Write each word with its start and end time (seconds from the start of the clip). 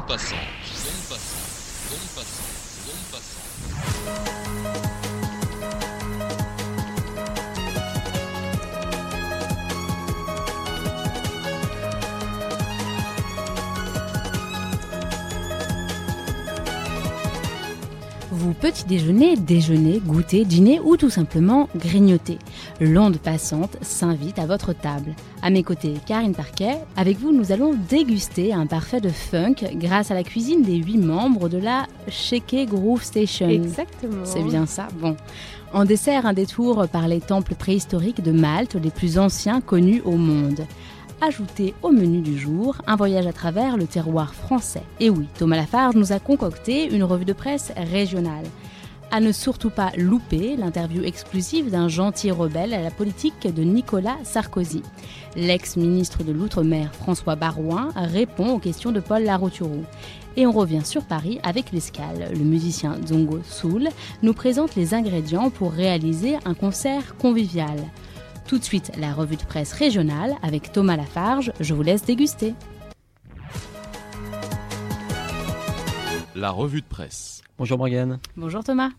bande 0.00 0.06
passante, 0.06 0.38
bande 0.84 1.06
passante, 1.08 1.90
bande 1.90 2.08
passante, 2.14 2.86
bande 2.86 3.04
passante. 3.10 4.99
Vous 18.50 18.56
petit 18.56 18.84
déjeuner, 18.84 19.36
déjeuner, 19.36 20.00
goûter, 20.04 20.44
dîner 20.44 20.80
ou 20.80 20.96
tout 20.96 21.08
simplement 21.08 21.68
grignoter. 21.76 22.36
L'onde 22.80 23.18
passante 23.18 23.76
s'invite 23.80 24.40
à 24.40 24.46
votre 24.46 24.72
table. 24.72 25.14
À 25.40 25.50
mes 25.50 25.62
côtés, 25.62 25.94
Karine 26.04 26.34
Parquet. 26.34 26.78
Avec 26.96 27.20
vous, 27.20 27.30
nous 27.30 27.52
allons 27.52 27.76
déguster 27.88 28.52
un 28.52 28.66
parfait 28.66 29.00
de 29.00 29.08
funk 29.08 29.54
grâce 29.74 30.10
à 30.10 30.14
la 30.14 30.24
cuisine 30.24 30.62
des 30.62 30.74
huit 30.74 30.98
membres 30.98 31.48
de 31.48 31.58
la 31.58 31.86
Sheke 32.08 32.66
Groove 32.68 33.04
Station. 33.04 33.48
Exactement. 33.48 34.24
C'est 34.24 34.42
bien 34.42 34.66
ça. 34.66 34.88
Bon. 35.00 35.16
En 35.72 35.84
dessert, 35.84 36.26
un 36.26 36.32
détour 36.32 36.88
par 36.88 37.06
les 37.06 37.20
temples 37.20 37.54
préhistoriques 37.54 38.20
de 38.20 38.32
Malte, 38.32 38.74
les 38.74 38.90
plus 38.90 39.16
anciens 39.16 39.60
connus 39.60 40.02
au 40.04 40.16
monde. 40.16 40.66
Ajouté 41.22 41.74
au 41.82 41.90
menu 41.90 42.22
du 42.22 42.38
jour, 42.38 42.76
un 42.86 42.96
voyage 42.96 43.26
à 43.26 43.32
travers 43.34 43.76
le 43.76 43.86
terroir 43.86 44.34
français. 44.34 44.82
Et 45.00 45.10
oui, 45.10 45.26
Thomas 45.38 45.56
Lafarge 45.56 45.94
nous 45.94 46.12
a 46.12 46.18
concocté 46.18 46.90
une 46.90 47.04
revue 47.04 47.26
de 47.26 47.34
presse 47.34 47.72
régionale. 47.76 48.46
À 49.10 49.20
ne 49.20 49.30
surtout 49.30 49.68
pas 49.68 49.92
louper 49.98 50.56
l'interview 50.56 51.02
exclusive 51.02 51.70
d'un 51.70 51.88
gentil 51.88 52.30
rebelle 52.30 52.72
à 52.72 52.80
la 52.80 52.90
politique 52.90 53.46
de 53.54 53.62
Nicolas 53.62 54.16
Sarkozy. 54.22 54.82
L'ex-ministre 55.36 56.24
de 56.24 56.32
l'Outre-mer 56.32 56.94
François 56.94 57.36
Barouin 57.36 57.90
répond 57.96 58.54
aux 58.54 58.58
questions 58.58 58.92
de 58.92 59.00
Paul 59.00 59.24
Larouturou. 59.24 59.84
Et 60.38 60.46
on 60.46 60.52
revient 60.52 60.86
sur 60.86 61.04
Paris 61.04 61.38
avec 61.42 61.70
l'escale. 61.72 62.30
Le 62.32 62.44
musicien 62.44 62.96
Zongo 63.06 63.40
Soul 63.44 63.88
nous 64.22 64.32
présente 64.32 64.74
les 64.74 64.94
ingrédients 64.94 65.50
pour 65.50 65.72
réaliser 65.72 66.36
un 66.46 66.54
concert 66.54 67.14
convivial. 67.16 67.76
Tout 68.46 68.58
de 68.58 68.64
suite, 68.64 68.90
la 68.98 69.12
revue 69.12 69.36
de 69.36 69.44
presse 69.44 69.72
régionale 69.72 70.34
avec 70.42 70.72
Thomas 70.72 70.96
Lafarge. 70.96 71.52
Je 71.60 71.74
vous 71.74 71.82
laisse 71.82 72.04
déguster. 72.04 72.54
La 76.34 76.50
revue 76.50 76.80
de 76.80 76.86
presse. 76.86 77.42
Bonjour 77.58 77.76
Morgane. 77.76 78.18
Bonjour 78.36 78.64
Thomas. 78.64 78.90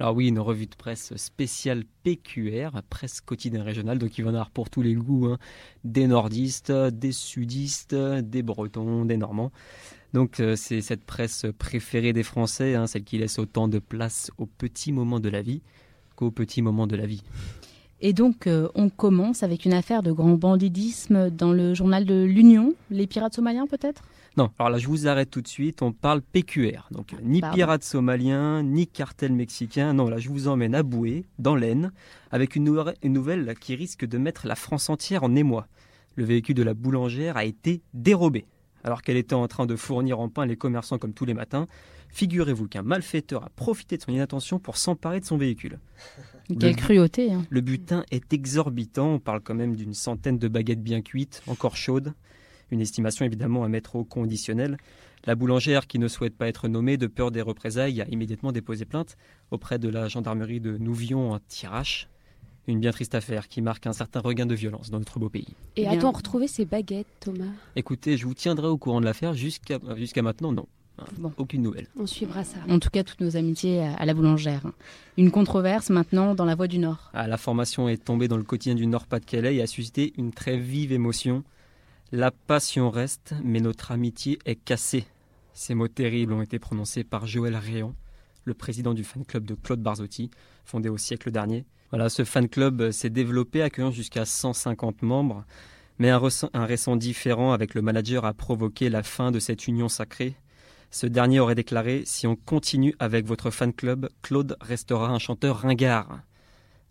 Alors 0.00 0.16
oui, 0.16 0.26
une 0.26 0.40
revue 0.40 0.66
de 0.66 0.74
presse 0.74 1.16
spéciale 1.16 1.84
PQR, 2.02 2.82
presse 2.90 3.20
quotidienne 3.20 3.62
régionale, 3.62 3.98
donc 3.98 4.18
il 4.18 4.24
va 4.24 4.30
y 4.30 4.32
en 4.32 4.34
avoir 4.34 4.50
pour 4.50 4.70
tous 4.70 4.82
les 4.82 4.94
goûts, 4.94 5.26
hein. 5.26 5.38
des 5.84 6.08
nordistes, 6.08 6.72
des 6.72 7.12
sudistes, 7.12 7.94
des 7.94 8.42
bretons, 8.42 9.04
des 9.04 9.16
normands. 9.16 9.52
Donc 10.14 10.40
euh, 10.40 10.56
c'est 10.56 10.80
cette 10.80 11.04
presse 11.04 11.46
préférée 11.58 12.12
des 12.12 12.24
Français, 12.24 12.74
hein, 12.74 12.86
celle 12.88 13.04
qui 13.04 13.18
laisse 13.18 13.38
autant 13.38 13.68
de 13.68 13.78
place 13.78 14.32
aux 14.38 14.46
petits 14.46 14.90
moments 14.90 15.20
de 15.20 15.28
la 15.28 15.42
vie 15.42 15.62
qu'aux 16.16 16.32
petits 16.32 16.62
moments 16.62 16.88
de 16.88 16.96
la 16.96 17.06
vie. 17.06 17.22
Et 18.00 18.12
donc, 18.12 18.46
euh, 18.46 18.68
on 18.76 18.90
commence 18.90 19.42
avec 19.42 19.64
une 19.64 19.72
affaire 19.72 20.02
de 20.04 20.12
grand 20.12 20.34
bandidisme 20.34 21.30
dans 21.30 21.52
le 21.52 21.74
journal 21.74 22.04
de 22.04 22.22
l'Union, 22.22 22.74
les 22.90 23.06
pirates 23.08 23.34
somaliens 23.34 23.66
peut-être? 23.66 24.02
Non, 24.36 24.50
alors 24.60 24.70
là 24.70 24.78
je 24.78 24.86
vous 24.86 25.08
arrête 25.08 25.30
tout 25.30 25.40
de 25.40 25.48
suite, 25.48 25.82
on 25.82 25.90
parle 25.90 26.22
PQR, 26.22 26.86
donc 26.92 27.12
ni 27.24 27.40
Pardon. 27.40 27.56
pirates 27.56 27.82
somaliens, 27.82 28.62
ni 28.62 28.86
cartel 28.86 29.32
mexicain, 29.32 29.94
non 29.94 30.08
là 30.08 30.18
je 30.18 30.28
vous 30.28 30.46
emmène 30.46 30.76
à 30.76 30.84
Boué, 30.84 31.24
dans 31.40 31.56
l'Aisne, 31.56 31.90
avec 32.30 32.54
une, 32.54 32.62
nou- 32.64 32.78
une 33.02 33.12
nouvelle 33.12 33.44
là, 33.44 33.56
qui 33.56 33.74
risque 33.74 34.06
de 34.06 34.16
mettre 34.16 34.46
la 34.46 34.54
France 34.54 34.90
entière 34.90 35.24
en 35.24 35.34
émoi. 35.34 35.66
Le 36.14 36.22
véhicule 36.24 36.54
de 36.54 36.62
la 36.62 36.74
boulangère 36.74 37.36
a 37.36 37.44
été 37.44 37.80
dérobé, 37.94 38.44
alors 38.84 39.02
qu'elle 39.02 39.16
était 39.16 39.34
en 39.34 39.46
train 39.48 39.66
de 39.66 39.76
fournir 39.76 40.20
en 40.20 40.28
pain 40.28 40.46
les 40.46 40.56
commerçants 40.56 40.98
comme 40.98 41.12
tous 41.12 41.24
les 41.24 41.34
matins. 41.34 41.66
Figurez-vous 42.10 42.68
qu'un 42.68 42.82
malfaiteur 42.82 43.44
a 43.44 43.50
profité 43.50 43.96
de 43.98 44.02
son 44.02 44.12
inattention 44.12 44.58
pour 44.58 44.76
s'emparer 44.78 45.20
de 45.20 45.24
son 45.26 45.36
véhicule. 45.36 45.78
Quelle 46.58 46.70
Le- 46.70 46.76
cruauté 46.76 47.32
hein. 47.32 47.44
Le 47.50 47.60
butin 47.60 48.04
est 48.10 48.32
exorbitant, 48.32 49.14
on 49.14 49.18
parle 49.18 49.40
quand 49.42 49.54
même 49.54 49.76
d'une 49.76 49.92
centaine 49.94 50.38
de 50.38 50.48
baguettes 50.48 50.82
bien 50.82 51.02
cuites, 51.02 51.42
encore 51.46 51.76
chaudes. 51.76 52.14
Une 52.70 52.80
estimation 52.80 53.24
évidemment 53.24 53.64
à 53.64 53.68
mettre 53.68 53.96
au 53.96 54.04
conditionnel. 54.04 54.78
La 55.24 55.34
boulangère, 55.34 55.86
qui 55.86 55.98
ne 55.98 56.08
souhaite 56.08 56.36
pas 56.36 56.48
être 56.48 56.68
nommée 56.68 56.96
de 56.96 57.06
peur 57.06 57.30
des 57.30 57.42
représailles, 57.42 58.00
a 58.00 58.08
immédiatement 58.08 58.52
déposé 58.52 58.84
plainte 58.84 59.16
auprès 59.50 59.78
de 59.78 59.88
la 59.88 60.08
gendarmerie 60.08 60.60
de 60.60 60.78
Nouvion 60.78 61.32
en 61.32 61.38
Tirache. 61.48 62.08
Une 62.68 62.80
bien 62.80 62.90
triste 62.92 63.14
affaire 63.14 63.48
qui 63.48 63.62
marque 63.62 63.86
un 63.86 63.94
certain 63.94 64.20
regain 64.20 64.44
de 64.44 64.54
violence 64.54 64.90
dans 64.90 64.98
notre 64.98 65.18
beau 65.18 65.30
pays. 65.30 65.48
Et 65.76 65.82
Bien. 65.82 65.92
a-t-on 65.92 66.12
retrouvé 66.12 66.46
ces 66.46 66.66
baguettes, 66.66 67.06
Thomas? 67.18 67.46
Écoutez, 67.76 68.18
je 68.18 68.26
vous 68.26 68.34
tiendrai 68.34 68.66
au 68.68 68.76
courant 68.76 69.00
de 69.00 69.06
l'affaire 69.06 69.32
jusqu'à 69.32 69.78
jusqu'à 69.96 70.20
maintenant, 70.20 70.52
non. 70.52 70.66
Hein, 70.98 71.04
Bon. 71.16 71.32
Aucune 71.38 71.62
nouvelle. 71.62 71.86
On 71.98 72.06
suivra 72.06 72.44
ça. 72.44 72.58
En 72.68 72.78
tout 72.78 72.90
cas, 72.90 73.04
toutes 73.04 73.22
nos 73.22 73.36
amitiés 73.38 73.80
à 73.80 74.04
la 74.04 74.12
boulangère. 74.12 74.66
Une 75.16 75.30
controverse 75.30 75.88
maintenant 75.88 76.34
dans 76.34 76.44
la 76.44 76.54
Voix 76.56 76.68
du 76.68 76.78
Nord. 76.78 77.10
Ah, 77.14 77.26
la 77.26 77.38
formation 77.38 77.88
est 77.88 78.04
tombée 78.04 78.28
dans 78.28 78.36
le 78.36 78.42
quotidien 78.42 78.74
du 78.74 78.86
Nord-Pas-de-Calais 78.86 79.56
et 79.56 79.62
a 79.62 79.66
suscité 79.66 80.12
une 80.18 80.32
très 80.32 80.58
vive 80.58 80.92
émotion. 80.92 81.44
La 82.12 82.30
passion 82.30 82.90
reste, 82.90 83.34
mais 83.42 83.60
notre 83.60 83.92
amitié 83.92 84.38
est 84.44 84.56
cassée. 84.56 85.06
Ces 85.54 85.74
mots 85.74 85.88
terribles 85.88 86.34
ont 86.34 86.42
été 86.42 86.58
prononcés 86.58 87.02
par 87.04 87.26
Joël 87.26 87.56
Réan, 87.56 87.94
le 88.44 88.52
président 88.52 88.92
du 88.92 89.04
fan 89.04 89.24
club 89.24 89.44
de 89.46 89.54
Claude 89.54 89.80
Barzotti, 89.80 90.30
fondé 90.66 90.90
au 90.90 90.98
siècle 90.98 91.30
dernier. 91.30 91.64
Voilà, 91.90 92.10
ce 92.10 92.24
fan 92.24 92.48
club 92.48 92.82
euh, 92.82 92.92
s'est 92.92 93.10
développé, 93.10 93.62
accueillant 93.62 93.90
jusqu'à 93.90 94.26
150 94.26 95.02
membres, 95.02 95.44
mais 95.98 96.10
un, 96.10 96.20
récent 96.64 96.96
différent 96.96 97.52
avec 97.52 97.74
le 97.74 97.82
manager 97.82 98.24
a 98.24 98.34
provoqué 98.34 98.90
la 98.90 99.02
fin 99.02 99.30
de 99.30 99.38
cette 99.38 99.66
union 99.66 99.88
sacrée. 99.88 100.34
Ce 100.90 101.06
dernier 101.06 101.40
aurait 101.40 101.54
déclaré 101.54 102.02
Si 102.04 102.26
on 102.26 102.36
continue 102.36 102.94
avec 102.98 103.26
votre 103.26 103.50
fan 103.50 103.72
club, 103.72 104.08
Claude 104.22 104.56
restera 104.60 105.08
un 105.08 105.18
chanteur 105.18 105.58
ringard. 105.58 106.20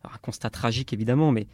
Un 0.03 0.17
constat 0.21 0.49
tragique 0.49 0.93
évidemment, 0.93 1.31
mais, 1.31 1.47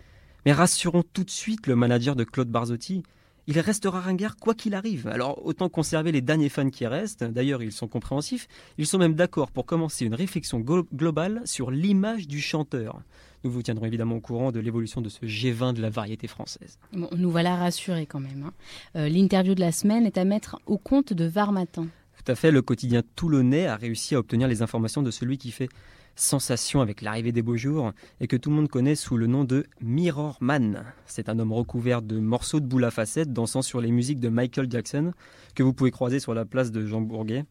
rassurons 0.45 1.03
tout 1.13 1.23
de 1.23 1.29
suite 1.29 1.67
le 1.67 1.75
manager 1.75 2.15
de 2.15 2.23
Claude 2.23 2.49
Barzotti. 2.49 3.03
Il 3.45 3.59
restera 3.59 3.99
ringard 3.99 4.37
quoi 4.37 4.53
qu'il 4.53 4.73
arrive. 4.73 5.07
Alors 5.07 5.45
autant 5.45 5.67
conserver 5.67 6.13
les 6.13 6.21
derniers 6.21 6.49
fans 6.49 6.69
qui 6.69 6.87
restent. 6.87 7.25
D'ailleurs, 7.25 7.61
ils 7.61 7.73
sont 7.73 7.89
compréhensifs. 7.89 8.47
Ils 8.77 8.87
sont 8.87 8.97
même 8.97 9.15
d'accord 9.15 9.51
pour 9.51 9.65
commencer 9.65 10.05
une 10.05 10.15
réflexion 10.15 10.61
glo- 10.61 10.87
globale 10.93 11.41
sur 11.43 11.69
l'image 11.69 12.27
du 12.27 12.39
chanteur. 12.39 13.01
Nous 13.43 13.51
vous 13.51 13.61
tiendrons 13.61 13.85
évidemment 13.85 14.15
au 14.15 14.21
courant 14.21 14.51
de 14.51 14.59
l'évolution 14.59 15.01
de 15.01 15.09
ce 15.09 15.25
G20 15.25 15.73
de 15.73 15.81
la 15.81 15.89
variété 15.89 16.27
française. 16.27 16.77
Bon, 16.93 17.09
nous 17.17 17.29
voilà 17.29 17.55
rassurés 17.55 18.05
quand 18.05 18.19
même. 18.21 18.43
hein. 18.47 18.53
Euh, 18.95 19.09
L'interview 19.09 19.53
de 19.55 19.59
la 19.59 19.71
semaine 19.71 20.05
est 20.05 20.17
à 20.17 20.23
mettre 20.23 20.57
au 20.65 20.77
compte 20.77 21.11
de 21.13 21.25
Var 21.25 21.51
Matin. 21.51 21.87
Tout 22.23 22.31
à 22.31 22.35
fait, 22.35 22.51
le 22.51 22.61
quotidien 22.61 23.01
toulonnais 23.15 23.65
a 23.67 23.75
réussi 23.75 24.15
à 24.15 24.19
obtenir 24.19 24.47
les 24.47 24.61
informations 24.61 25.01
de 25.01 25.11
celui 25.11 25.37
qui 25.37 25.51
fait 25.51 25.67
sensation 26.15 26.79
avec 26.79 27.01
l'arrivée 27.01 27.31
des 27.31 27.41
beaux 27.41 27.57
jours 27.57 27.91
et 28.21 28.27
que 28.27 28.37
tout 28.37 28.49
le 28.51 28.55
monde 28.55 28.69
connaît 28.69 28.95
sous 28.95 29.17
le 29.17 29.25
nom 29.27 29.43
de 29.43 29.65
Mirror 29.81 30.37
Man. 30.41 30.85
C'est 31.05 31.27
un 31.27 31.39
homme 31.39 31.51
recouvert 31.51 32.01
de 32.03 32.19
morceaux 32.19 32.59
de 32.59 32.65
boule 32.67 32.85
à 32.85 32.91
facettes 32.91 33.33
dansant 33.33 33.61
sur 33.63 33.81
les 33.81 33.91
musiques 33.91 34.19
de 34.19 34.29
Michael 34.29 34.69
Jackson 34.71 35.11
que 35.55 35.63
vous 35.63 35.73
pouvez 35.73 35.91
croiser 35.91 36.19
sur 36.19 36.33
la 36.33 36.45
place 36.45 36.71
de 36.71 36.85
Jean 36.85 37.01
Bourguet. 37.01 37.45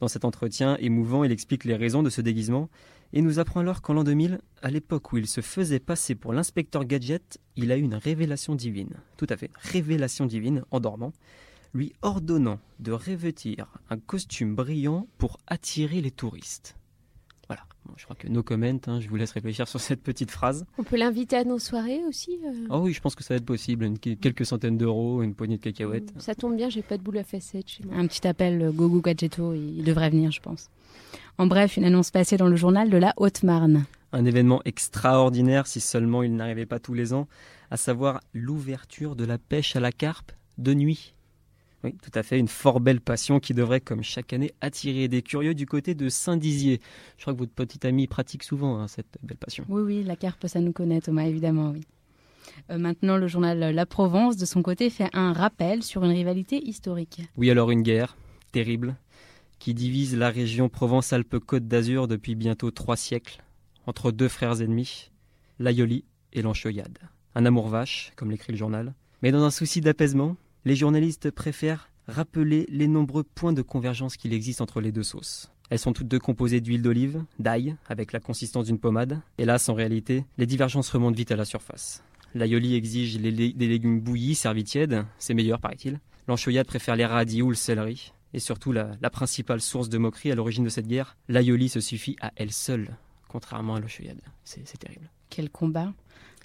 Dans 0.00 0.08
cet 0.08 0.24
entretien 0.24 0.76
émouvant, 0.78 1.24
il 1.24 1.32
explique 1.32 1.64
les 1.64 1.76
raisons 1.76 2.02
de 2.02 2.10
ce 2.10 2.20
déguisement 2.20 2.68
et 3.12 3.22
nous 3.22 3.38
apprend 3.38 3.60
alors 3.60 3.82
qu'en 3.82 3.94
l'an 3.94 4.04
2000, 4.04 4.40
à 4.62 4.70
l'époque 4.70 5.12
où 5.12 5.16
il 5.16 5.26
se 5.26 5.40
faisait 5.40 5.80
passer 5.80 6.14
pour 6.14 6.32
l'inspecteur 6.32 6.84
Gadget, 6.84 7.38
il 7.56 7.72
a 7.72 7.76
eu 7.76 7.82
une 7.82 7.94
révélation 7.94 8.54
divine. 8.54 8.94
Tout 9.16 9.26
à 9.30 9.36
fait, 9.36 9.50
révélation 9.54 10.26
divine 10.26 10.64
en 10.70 10.80
dormant 10.80 11.12
lui 11.76 11.92
ordonnant 12.00 12.58
de 12.80 12.92
revêtir 12.92 13.66
un 13.90 13.98
costume 13.98 14.54
brillant 14.54 15.06
pour 15.18 15.38
attirer 15.46 16.00
les 16.00 16.10
touristes. 16.10 16.76
Bon, 17.86 17.92
je 17.96 18.04
crois 18.04 18.16
que 18.16 18.26
no 18.28 18.42
comment, 18.42 18.66
hein, 18.88 19.00
je 19.00 19.08
vous 19.08 19.16
laisse 19.16 19.30
réfléchir 19.30 19.68
sur 19.68 19.80
cette 19.80 20.02
petite 20.02 20.30
phrase. 20.30 20.66
On 20.78 20.82
peut 20.82 20.96
l'inviter 20.96 21.36
à 21.36 21.44
nos 21.44 21.58
soirées 21.60 22.00
aussi 22.08 22.38
euh? 22.44 22.66
Ah 22.70 22.80
oui, 22.80 22.92
je 22.92 23.00
pense 23.00 23.14
que 23.14 23.22
ça 23.22 23.34
va 23.34 23.38
être 23.38 23.44
possible, 23.44 23.84
une- 23.84 23.98
quelques 23.98 24.44
centaines 24.44 24.76
d'euros, 24.76 25.22
une 25.22 25.34
poignée 25.34 25.56
de 25.56 25.62
cacahuètes. 25.62 26.12
Ça 26.18 26.34
tombe 26.34 26.56
bien, 26.56 26.68
j'ai 26.68 26.82
pas 26.82 26.98
de 26.98 27.02
boule 27.02 27.18
à 27.18 27.24
facettes 27.24 27.68
chez 27.68 27.84
moi. 27.84 27.94
Un 27.96 28.06
petit 28.06 28.26
appel 28.26 28.60
euh, 28.60 28.72
Gogo 28.72 29.00
Gadgetto, 29.00 29.54
il 29.54 29.84
devrait 29.84 30.10
venir, 30.10 30.30
je 30.32 30.40
pense. 30.40 30.68
En 31.38 31.46
bref, 31.46 31.76
une 31.76 31.84
annonce 31.84 32.10
passée 32.10 32.36
dans 32.36 32.48
le 32.48 32.56
journal 32.56 32.90
de 32.90 32.96
la 32.96 33.12
Haute-Marne. 33.18 33.84
Un 34.12 34.24
événement 34.24 34.62
extraordinaire 34.64 35.66
si 35.66 35.80
seulement 35.80 36.22
il 36.22 36.34
n'arrivait 36.34 36.66
pas 36.66 36.78
tous 36.78 36.94
les 36.94 37.12
ans, 37.12 37.28
à 37.70 37.76
savoir 37.76 38.20
l'ouverture 38.32 39.16
de 39.16 39.24
la 39.24 39.36
pêche 39.38 39.76
à 39.76 39.80
la 39.80 39.92
carpe 39.92 40.32
de 40.58 40.72
nuit. 40.74 41.14
Oui, 41.84 41.94
tout 42.02 42.10
à 42.14 42.22
fait, 42.22 42.38
une 42.38 42.48
fort 42.48 42.80
belle 42.80 43.00
passion 43.00 43.38
qui 43.38 43.54
devrait, 43.54 43.80
comme 43.80 44.02
chaque 44.02 44.32
année, 44.32 44.52
attirer 44.60 45.08
des 45.08 45.22
curieux 45.22 45.54
du 45.54 45.66
côté 45.66 45.94
de 45.94 46.08
Saint-Dizier. 46.08 46.80
Je 47.16 47.22
crois 47.22 47.34
que 47.34 47.38
votre 47.38 47.52
petite 47.52 47.84
amie 47.84 48.06
pratique 48.06 48.42
souvent 48.42 48.80
hein, 48.80 48.88
cette 48.88 49.18
belle 49.22 49.36
passion. 49.36 49.64
Oui, 49.68 49.82
oui, 49.82 50.02
la 50.02 50.16
carpe, 50.16 50.46
ça 50.46 50.60
nous 50.60 50.72
connaît, 50.72 51.00
Thomas, 51.00 51.24
évidemment, 51.24 51.70
oui. 51.70 51.82
Euh, 52.70 52.78
maintenant, 52.78 53.16
le 53.16 53.28
journal 53.28 53.58
La 53.58 53.86
Provence, 53.86 54.36
de 54.36 54.46
son 54.46 54.62
côté, 54.62 54.90
fait 54.90 55.10
un 55.12 55.32
rappel 55.32 55.82
sur 55.82 56.04
une 56.04 56.12
rivalité 56.12 56.64
historique. 56.66 57.22
Oui, 57.36 57.50
alors 57.50 57.70
une 57.70 57.82
guerre 57.82 58.16
terrible 58.52 58.96
qui 59.58 59.74
divise 59.74 60.16
la 60.16 60.30
région 60.30 60.68
Provence-Alpes-Côte 60.68 61.66
d'Azur 61.66 62.08
depuis 62.08 62.34
bientôt 62.34 62.70
trois 62.70 62.96
siècles 62.96 63.42
entre 63.86 64.10
deux 64.10 64.28
frères 64.28 64.60
ennemis, 64.60 65.10
l'Aioli 65.58 66.04
et 66.32 66.42
l'Anchoyade. 66.42 66.98
Un 67.34 67.46
amour 67.46 67.68
vache, 67.68 68.12
comme 68.16 68.30
l'écrit 68.30 68.52
le 68.52 68.58
journal. 68.58 68.94
Mais 69.22 69.30
dans 69.30 69.44
un 69.44 69.50
souci 69.50 69.80
d'apaisement, 69.80 70.36
les 70.66 70.74
journalistes 70.74 71.30
préfèrent 71.30 71.90
rappeler 72.08 72.66
les 72.68 72.88
nombreux 72.88 73.22
points 73.22 73.52
de 73.52 73.62
convergence 73.62 74.16
qu'il 74.16 74.34
existe 74.34 74.60
entre 74.60 74.80
les 74.80 74.90
deux 74.90 75.04
sauces. 75.04 75.52
Elles 75.70 75.78
sont 75.78 75.92
toutes 75.92 76.08
deux 76.08 76.18
composées 76.18 76.60
d'huile 76.60 76.82
d'olive, 76.82 77.24
d'ail, 77.38 77.76
avec 77.88 78.12
la 78.12 78.18
consistance 78.18 78.66
d'une 78.66 78.80
pommade. 78.80 79.20
Hélas, 79.38 79.68
en 79.68 79.74
réalité, 79.74 80.24
les 80.38 80.46
divergences 80.46 80.90
remontent 80.90 81.16
vite 81.16 81.30
à 81.30 81.36
la 81.36 81.44
surface. 81.44 82.02
L'aioli 82.34 82.74
exige 82.74 83.16
des 83.18 83.30
légumes 83.30 84.00
bouillis, 84.00 84.34
servis 84.34 84.64
tièdes, 84.64 85.04
c'est 85.18 85.34
meilleur, 85.34 85.60
paraît-il. 85.60 86.00
L'enchoyade 86.26 86.66
préfère 86.66 86.96
les 86.96 87.06
radis 87.06 87.42
ou 87.42 87.50
le 87.50 87.54
céleri. 87.54 88.12
Et 88.34 88.40
surtout, 88.40 88.72
la, 88.72 88.96
principale 89.10 89.60
source 89.60 89.88
de 89.88 89.98
moquerie 89.98 90.32
à 90.32 90.34
l'origine 90.34 90.64
de 90.64 90.68
cette 90.68 90.88
guerre, 90.88 91.16
l'aioli 91.28 91.68
se 91.68 91.78
suffit 91.78 92.16
à 92.20 92.32
elle 92.34 92.52
seule, 92.52 92.96
contrairement 93.28 93.76
à 93.76 93.80
l'enchoyade. 93.80 94.20
C'est 94.42 94.64
terrible. 94.78 95.10
Quel 95.30 95.48
combat 95.48 95.92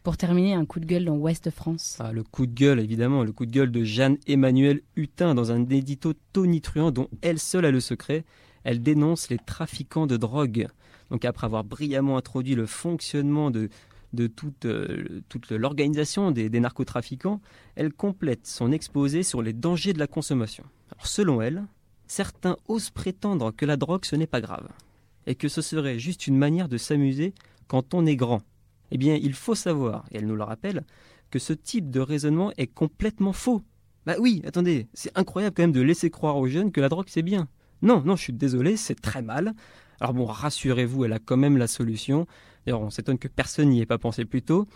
pour 0.04 0.18
terminer, 0.18 0.54
un 0.54 0.66
coup 0.66 0.80
de 0.80 0.86
gueule 0.86 1.06
dans 1.06 1.16
Ouest 1.18 1.50
France. 1.52 1.98
Ah, 2.00 2.12
le 2.12 2.24
coup 2.24 2.48
de 2.48 2.54
gueule, 2.54 2.80
évidemment, 2.80 3.24
le 3.24 3.32
coup 3.32 3.46
de 3.46 3.52
gueule 3.52 3.72
de 3.72 3.84
Jeanne-Emmanuelle 3.84 4.82
Hutin 4.96 5.36
dans 5.36 5.52
un 5.52 5.64
édito 5.70 6.14
tonitruant 6.34 6.92
dont 6.92 7.08
elle 7.22 7.40
seule 7.40 7.66
a 7.66 7.72
le 7.72 7.80
secret. 7.80 8.26
Elle 8.64 8.82
dénonce 8.82 9.30
les 9.30 9.38
trafiquants 9.38 10.08
de 10.08 10.18
drogue. 10.18 10.68
Donc 11.12 11.26
après 11.26 11.46
avoir 11.46 11.64
brillamment 11.64 12.18
introduit 12.18 12.56
le 12.56 12.66
fonctionnement 12.66 13.52
de, 13.52 13.70
de 14.14 14.28
toute, 14.28 14.66
euh, 14.66 15.22
toute 15.30 15.52
l'organisation 15.52 16.32
des, 16.32 16.50
narcotrafiquants, 16.50 17.42
elle 17.76 17.94
complète 17.94 18.48
son 18.48 18.72
exposé 18.72 19.24
sur 19.24 19.42
les 19.42 19.54
dangers 19.54 19.94
de 19.94 20.00
la 20.00 20.08
consommation. 20.08 20.64
selon 21.04 21.42
elle, 21.42 21.64
certains 22.08 22.58
osent 22.68 22.90
prétendre 22.90 23.52
que 23.52 23.66
la 23.66 23.78
drogue 23.78 24.06
ce 24.06 24.16
n'est 24.16 24.28
pas 24.28 24.42
grave, 24.42 24.68
et 25.28 25.36
que 25.36 25.48
ce 25.48 25.62
serait 25.62 26.00
juste 26.00 26.28
une 26.28 26.38
manière 26.38 26.68
de 26.68 26.78
s'amuser 26.78 27.34
quand 27.68 27.94
on 27.94 28.06
est 28.06 28.16
grand. 28.16 28.42
Eh 28.92 28.98
bien, 28.98 29.16
il 29.16 29.34
faut 29.34 29.56
savoir, 29.56 30.06
et 30.12 30.18
elle 30.18 30.28
nous 30.28 30.36
le 30.36 30.44
rappelle, 30.44 30.84
que 31.30 31.40
ce 31.40 31.54
type 31.54 31.90
de 31.90 32.00
raisonnement 32.00 32.52
est 32.58 32.68
complètement 32.68 33.34
faux. 33.34 33.62
Bah 34.06 34.16
oui, 34.20 34.42
attendez, 34.46 34.88
c'est 34.94 35.18
incroyable 35.18 35.56
quand 35.56 35.64
même 35.64 35.72
de 35.72 35.82
laisser 35.82 36.10
croire 36.10 36.38
aux 36.38 36.48
jeunes 36.48 36.72
que 36.72 36.82
la 36.82 36.90
drogue 36.90 37.06
c'est 37.08 37.22
bien. 37.22 37.48
Non, 37.82 38.02
non, 38.06 38.16
je 38.16 38.24
suis 38.24 38.34
désolé, 38.34 38.76
c'est 38.78 39.00
très 39.00 39.22
mal. 39.22 39.54
Alors 40.00 40.14
bon, 40.14 40.26
rassurez-vous, 40.26 41.06
elle 41.06 41.14
a 41.14 41.20
quand 41.20 41.38
même 41.38 41.58
la 41.58 41.68
solution. 41.68 42.28
D'ailleurs, 42.66 42.82
on 42.82 42.90
s'étonne 42.90 43.18
que 43.18 43.28
personne 43.28 43.70
n'y 43.70 43.82
ait 43.82 43.86
pas 43.86 43.98
pensé 43.98 44.26
plus 44.26 44.42
tôt. 44.42 44.68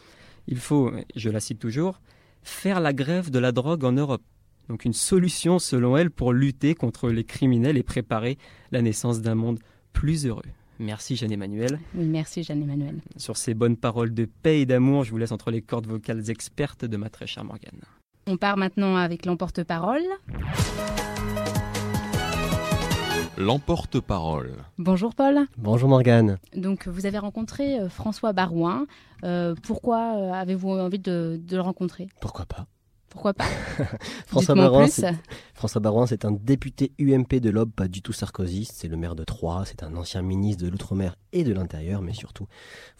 Il 0.47 0.57
faut, 0.57 0.91
je 1.15 1.29
la 1.29 1.39
cite 1.39 1.59
toujours, 1.59 2.01
faire 2.43 2.79
la 2.79 2.93
grève 2.93 3.31
de 3.31 3.39
la 3.39 3.51
drogue 3.51 3.83
en 3.83 3.91
Europe. 3.91 4.23
Donc 4.69 4.85
une 4.85 4.93
solution 4.93 5.59
selon 5.59 5.97
elle 5.97 6.11
pour 6.11 6.33
lutter 6.33 6.73
contre 6.73 7.09
les 7.09 7.23
criminels 7.23 7.77
et 7.77 7.83
préparer 7.83 8.37
la 8.71 8.81
naissance 8.81 9.21
d'un 9.21 9.35
monde 9.35 9.59
plus 9.93 10.25
heureux. 10.25 10.43
Merci 10.79 11.15
Jeanne-Emmanuel. 11.15 11.79
Oui, 11.95 12.05
merci 12.05 12.43
Jeanne-Emmanuel. 12.43 12.99
Sur 13.17 13.37
ces 13.37 13.53
bonnes 13.53 13.77
paroles 13.77 14.13
de 14.13 14.25
paix 14.25 14.61
et 14.61 14.65
d'amour, 14.65 15.03
je 15.03 15.11
vous 15.11 15.17
laisse 15.17 15.31
entre 15.31 15.51
les 15.51 15.61
cordes 15.61 15.87
vocales 15.87 16.29
expertes 16.29 16.85
de 16.85 16.97
ma 16.97 17.09
très 17.09 17.27
chère 17.27 17.45
Morgane. 17.45 17.81
On 18.27 18.37
part 18.37 18.57
maintenant 18.57 18.95
avec 18.95 19.25
l'emporte-parole. 19.25 20.03
L'emporte-parole. 23.37 24.53
Bonjour 24.77 25.13
Paul. 25.13 25.41
Bonjour 25.57 25.89
Morgane. 25.89 26.37
Donc 26.55 26.87
vous 26.87 27.05
avez 27.05 27.17
rencontré 27.17 27.79
euh, 27.79 27.89
François 27.89 28.31
Barouin. 28.31 28.85
Euh, 29.23 29.55
pourquoi 29.63 30.15
euh, 30.15 30.31
avez-vous 30.31 30.69
envie 30.69 30.99
de 30.99 31.39
le 31.51 31.61
rencontrer? 31.61 32.07
Pourquoi 32.21 32.45
pas? 32.45 32.65
Pourquoi 33.15 33.33
pas 33.33 33.45
François 34.27 34.55
Barouin, 34.55 34.87
François 35.53 35.79
Barouin, 35.79 36.05
c'est 36.05 36.25
un 36.25 36.31
député 36.31 36.91
UMP 36.99 37.39
de 37.39 37.49
l'Aube, 37.49 37.71
pas 37.71 37.87
du 37.87 38.01
tout 38.01 38.11
sarkozyste. 38.11 38.73
C'est 38.75 38.89
le 38.89 38.97
maire 38.97 39.15
de 39.15 39.23
Troyes, 39.23 39.63
c'est 39.65 39.83
un 39.83 39.95
ancien 39.95 40.21
ministre 40.21 40.65
de 40.65 40.69
l'Outre-mer 40.69 41.15
et 41.31 41.45
de 41.45 41.53
l'Intérieur, 41.53 42.01
mais 42.01 42.11
surtout, 42.11 42.45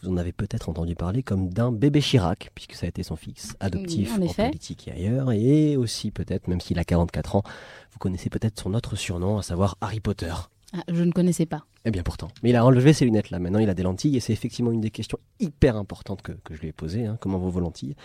vous 0.01 0.09
en 0.09 0.15
avez 0.15 0.31
peut-être 0.31 0.69
entendu 0.69 0.95
parler 0.95 1.21
comme 1.21 1.49
d'un 1.49 1.73
bébé 1.73 1.99
Chirac, 1.99 2.49
puisque 2.55 2.75
ça 2.75 2.85
a 2.85 2.89
été 2.89 3.03
son 3.03 3.17
fils 3.17 3.57
adoptif 3.59 4.13
en, 4.13 4.25
politique 4.25 4.87
et 4.87 4.93
ailleurs, 4.93 5.33
et 5.33 5.75
aussi 5.75 6.11
peut-être, 6.11 6.47
même 6.47 6.61
s'il 6.61 6.79
a 6.79 6.85
44 6.85 7.35
ans, 7.35 7.43
vous 7.91 7.99
connaissez 7.99 8.29
peut-être 8.29 8.57
son 8.57 8.73
autre 8.73 8.95
surnom, 8.95 9.39
à 9.39 9.41
savoir 9.41 9.75
Harry 9.81 9.99
Potter. 9.99 10.33
Ah, 10.77 10.83
je 10.91 11.03
ne 11.03 11.11
connaissais 11.11 11.45
pas. 11.45 11.65
Eh 11.85 11.91
bien 11.91 12.03
pourtant. 12.03 12.27
Mais 12.43 12.49
il 12.49 12.55
a 12.55 12.65
enlevé 12.65 12.91
ses 12.91 13.05
lunettes 13.05 13.29
là. 13.29 13.39
Maintenant, 13.39 13.59
il 13.59 13.69
a 13.69 13.73
des 13.73 13.83
lentilles 13.83 14.17
et 14.17 14.19
c'est 14.19 14.33
effectivement 14.33 14.71
une 14.71 14.81
des 14.81 14.91
questions 14.91 15.19
hyper 15.39 15.77
importantes 15.77 16.21
que, 16.21 16.33
je 16.49 16.59
lui 16.59 16.67
ai 16.67 16.73
posées. 16.73 17.05
Hein. 17.05 17.17
comment 17.21 17.37
vont 17.37 17.49
vos 17.49 17.59
lentilles? 17.59 17.95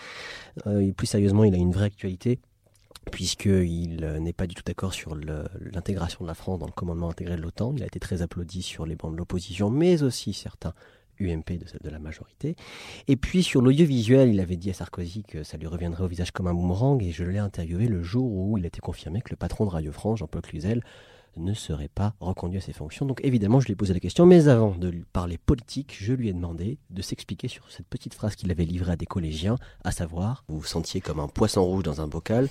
Euh, 0.66 0.92
Plus 0.92 1.06
sérieusement, 1.06 1.44
il 1.44 1.54
a 1.54 1.58
une 1.58 1.72
vraie 1.72 1.86
actualité 1.86 2.38
puisqu'il 3.10 4.04
euh, 4.04 4.20
n'est 4.20 4.34
pas 4.34 4.46
du 4.46 4.54
tout 4.54 4.62
d'accord 4.64 4.92
sur 4.92 5.16
l'intégration 5.16 6.22
de 6.22 6.28
la 6.28 6.34
France 6.34 6.58
dans 6.58 6.66
le 6.66 6.72
commandement 6.72 7.10
intégré 7.10 7.36
de 7.36 7.42
l'OTAN. 7.42 7.72
Il 7.76 7.82
a 7.82 7.86
été 7.86 7.98
très 7.98 8.22
applaudi 8.22 8.62
sur 8.62 8.86
les 8.86 8.94
bancs 8.94 9.12
de 9.12 9.16
l'opposition, 9.16 9.70
mais 9.70 10.02
aussi 10.02 10.32
certains 10.32 10.74
UMP 11.18 11.58
de, 11.58 11.66
de 11.82 11.90
la 11.90 11.98
majorité. 11.98 12.56
Et 13.08 13.16
puis 13.16 13.42
sur 13.42 13.62
l'audiovisuel, 13.62 14.28
il 14.28 14.40
avait 14.40 14.56
dit 14.56 14.70
à 14.70 14.74
Sarkozy 14.74 15.24
que 15.24 15.42
ça 15.42 15.56
lui 15.56 15.66
reviendrait 15.66 16.04
au 16.04 16.08
visage 16.08 16.30
comme 16.30 16.46
un 16.46 16.54
boomerang, 16.54 17.02
et 17.02 17.10
je 17.10 17.24
l'ai 17.24 17.38
interviewé 17.38 17.88
le 17.88 18.02
jour 18.02 18.30
où 18.30 18.58
il 18.58 18.64
a 18.64 18.68
été 18.68 18.80
confirmé 18.80 19.22
que 19.22 19.30
le 19.30 19.36
patron 19.36 19.64
de 19.64 19.70
Radio 19.70 19.92
France, 19.92 20.18
Jean-Paul 20.18 20.42
Cluzel, 20.42 20.82
ne 21.36 21.54
serait 21.54 21.88
pas 21.88 22.14
reconduit 22.20 22.58
à 22.58 22.60
ses 22.60 22.72
fonctions. 22.72 23.06
Donc 23.06 23.20
évidemment, 23.24 23.60
je 23.60 23.66
lui 23.66 23.72
ai 23.72 23.76
posé 23.76 23.94
la 23.94 24.00
question, 24.00 24.26
mais 24.26 24.48
avant 24.48 24.74
de 24.76 24.92
parler 25.12 25.38
politique, 25.38 25.96
je 25.98 26.12
lui 26.12 26.28
ai 26.28 26.32
demandé 26.32 26.78
de 26.90 27.02
s'expliquer 27.02 27.48
sur 27.48 27.70
cette 27.70 27.86
petite 27.86 28.14
phrase 28.14 28.36
qu'il 28.36 28.50
avait 28.50 28.64
livrée 28.64 28.92
à 28.92 28.96
des 28.96 29.06
collégiens, 29.06 29.56
à 29.84 29.92
savoir, 29.92 30.44
vous 30.48 30.58
vous 30.60 30.66
sentiez 30.66 31.00
comme 31.00 31.20
un 31.20 31.28
poisson 31.28 31.64
rouge 31.64 31.84
dans 31.84 32.00
un 32.00 32.08
bocal, 32.08 32.48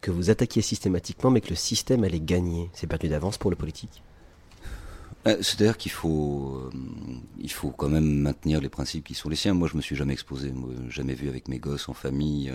que 0.00 0.10
vous 0.10 0.30
attaquiez 0.30 0.62
systématiquement, 0.62 1.30
mais 1.30 1.40
que 1.40 1.50
le 1.50 1.56
système 1.56 2.04
allait 2.04 2.20
gagner. 2.20 2.70
C'est 2.72 2.86
perdu 2.86 3.08
d'avance 3.08 3.38
pour 3.38 3.50
le 3.50 3.56
politique? 3.56 4.02
Euh, 5.26 5.36
c'est-à-dire 5.42 5.76
qu'il 5.76 5.90
faut, 5.90 6.70
euh, 6.72 7.48
faut 7.48 7.70
quand 7.70 7.88
même 7.88 8.04
maintenir 8.04 8.60
les 8.60 8.68
principes 8.68 9.04
qui 9.04 9.14
sont 9.14 9.28
les 9.28 9.36
siens. 9.36 9.52
Moi, 9.52 9.68
je 9.70 9.76
me 9.76 9.82
suis 9.82 9.96
jamais 9.96 10.12
exposé, 10.12 10.52
jamais 10.88 11.14
vu 11.14 11.28
avec 11.28 11.48
mes 11.48 11.58
gosses 11.58 11.88
en 11.88 11.94
famille. 11.94 12.52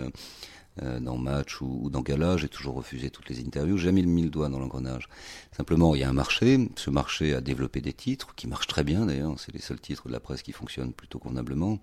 Euh, 0.82 0.84
euh, 0.84 1.00
dans 1.00 1.16
Match 1.16 1.60
ou, 1.60 1.88
dans 1.90 2.02
Gala, 2.02 2.36
j'ai 2.36 2.48
toujours 2.48 2.74
refusé 2.74 3.10
toutes 3.10 3.28
les 3.28 3.40
interviews, 3.40 3.76
j'ai 3.76 3.86
jamais 3.86 4.02
mis 4.02 4.22
le 4.22 4.30
doigt 4.30 4.48
dans 4.48 4.58
l'engrenage. 4.58 5.08
Simplement, 5.56 5.94
il 5.94 6.00
y 6.00 6.04
a 6.04 6.08
un 6.08 6.14
marché, 6.14 6.68
ce 6.76 6.90
marché 6.90 7.34
a 7.34 7.40
développé 7.40 7.80
des 7.80 7.92
titres, 7.92 8.34
qui 8.34 8.46
marchent 8.46 8.66
très 8.66 8.84
bien 8.84 9.06
d'ailleurs, 9.06 9.38
c'est 9.38 9.52
les 9.52 9.60
seuls 9.60 9.80
titres 9.80 10.08
de 10.08 10.12
la 10.12 10.20
presse 10.20 10.42
qui 10.42 10.52
fonctionnent 10.52 10.92
plutôt 10.92 11.18
convenablement. 11.18 11.78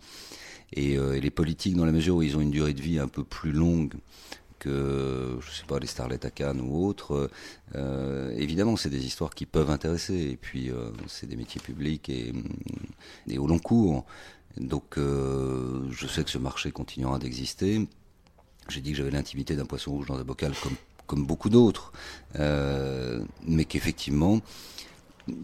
Et, 0.74 0.98
euh, 0.98 1.16
et, 1.16 1.22
les 1.22 1.32
politiques, 1.32 1.76
dans 1.76 1.86
la 1.86 1.92
mesure 1.92 2.18
où 2.18 2.22
ils 2.22 2.38
ont 2.38 2.42
une 2.42 2.52
durée 2.52 2.74
de 2.74 2.82
vie 2.82 3.00
un 3.00 3.08
peu 3.08 3.24
plus 3.24 3.52
longue 3.52 3.94
que, 4.60 5.38
je 5.42 5.52
sais 5.52 5.66
pas, 5.66 5.80
les 5.80 5.88
starlets 5.88 6.26
à 6.26 6.30
Cannes 6.30 6.62
ou 6.62 6.86
autres, 6.86 7.32
euh, 7.76 8.32
évidemment, 8.38 8.78
c'est 8.78 8.92
des 8.92 9.06
histoires 9.06 9.34
qui 9.34 9.46
peuvent 9.46 9.72
intéresser. 9.72 10.16
Et 10.16 10.38
puis, 10.38 10.70
euh, 10.70 10.92
c'est 11.08 11.28
des 11.28 11.36
métiers 11.36 11.60
publics 11.60 12.08
et, 12.10 12.32
et 13.28 13.40
au 13.40 13.48
long 13.48 13.60
cours. 13.60 14.06
Donc, 14.58 14.98
euh, 14.98 15.82
je 15.90 16.08
sais 16.08 16.24
que 16.24 16.30
ce 16.30 16.38
marché 16.38 16.72
continuera 16.72 17.18
d'exister. 17.20 17.88
J'ai 18.71 18.81
dit 18.81 18.91
que 18.91 18.97
j'avais 18.97 19.12
l'intimité 19.12 19.56
d'un 19.56 19.65
poisson 19.65 19.91
rouge 19.91 20.07
dans 20.07 20.18
un 20.18 20.23
bocal 20.23 20.53
comme, 21.07 21.25
beaucoup 21.25 21.50
d'autres, 21.50 21.91
euh, 22.39 23.21
mais 23.45 23.65
qu'effectivement, 23.65 24.39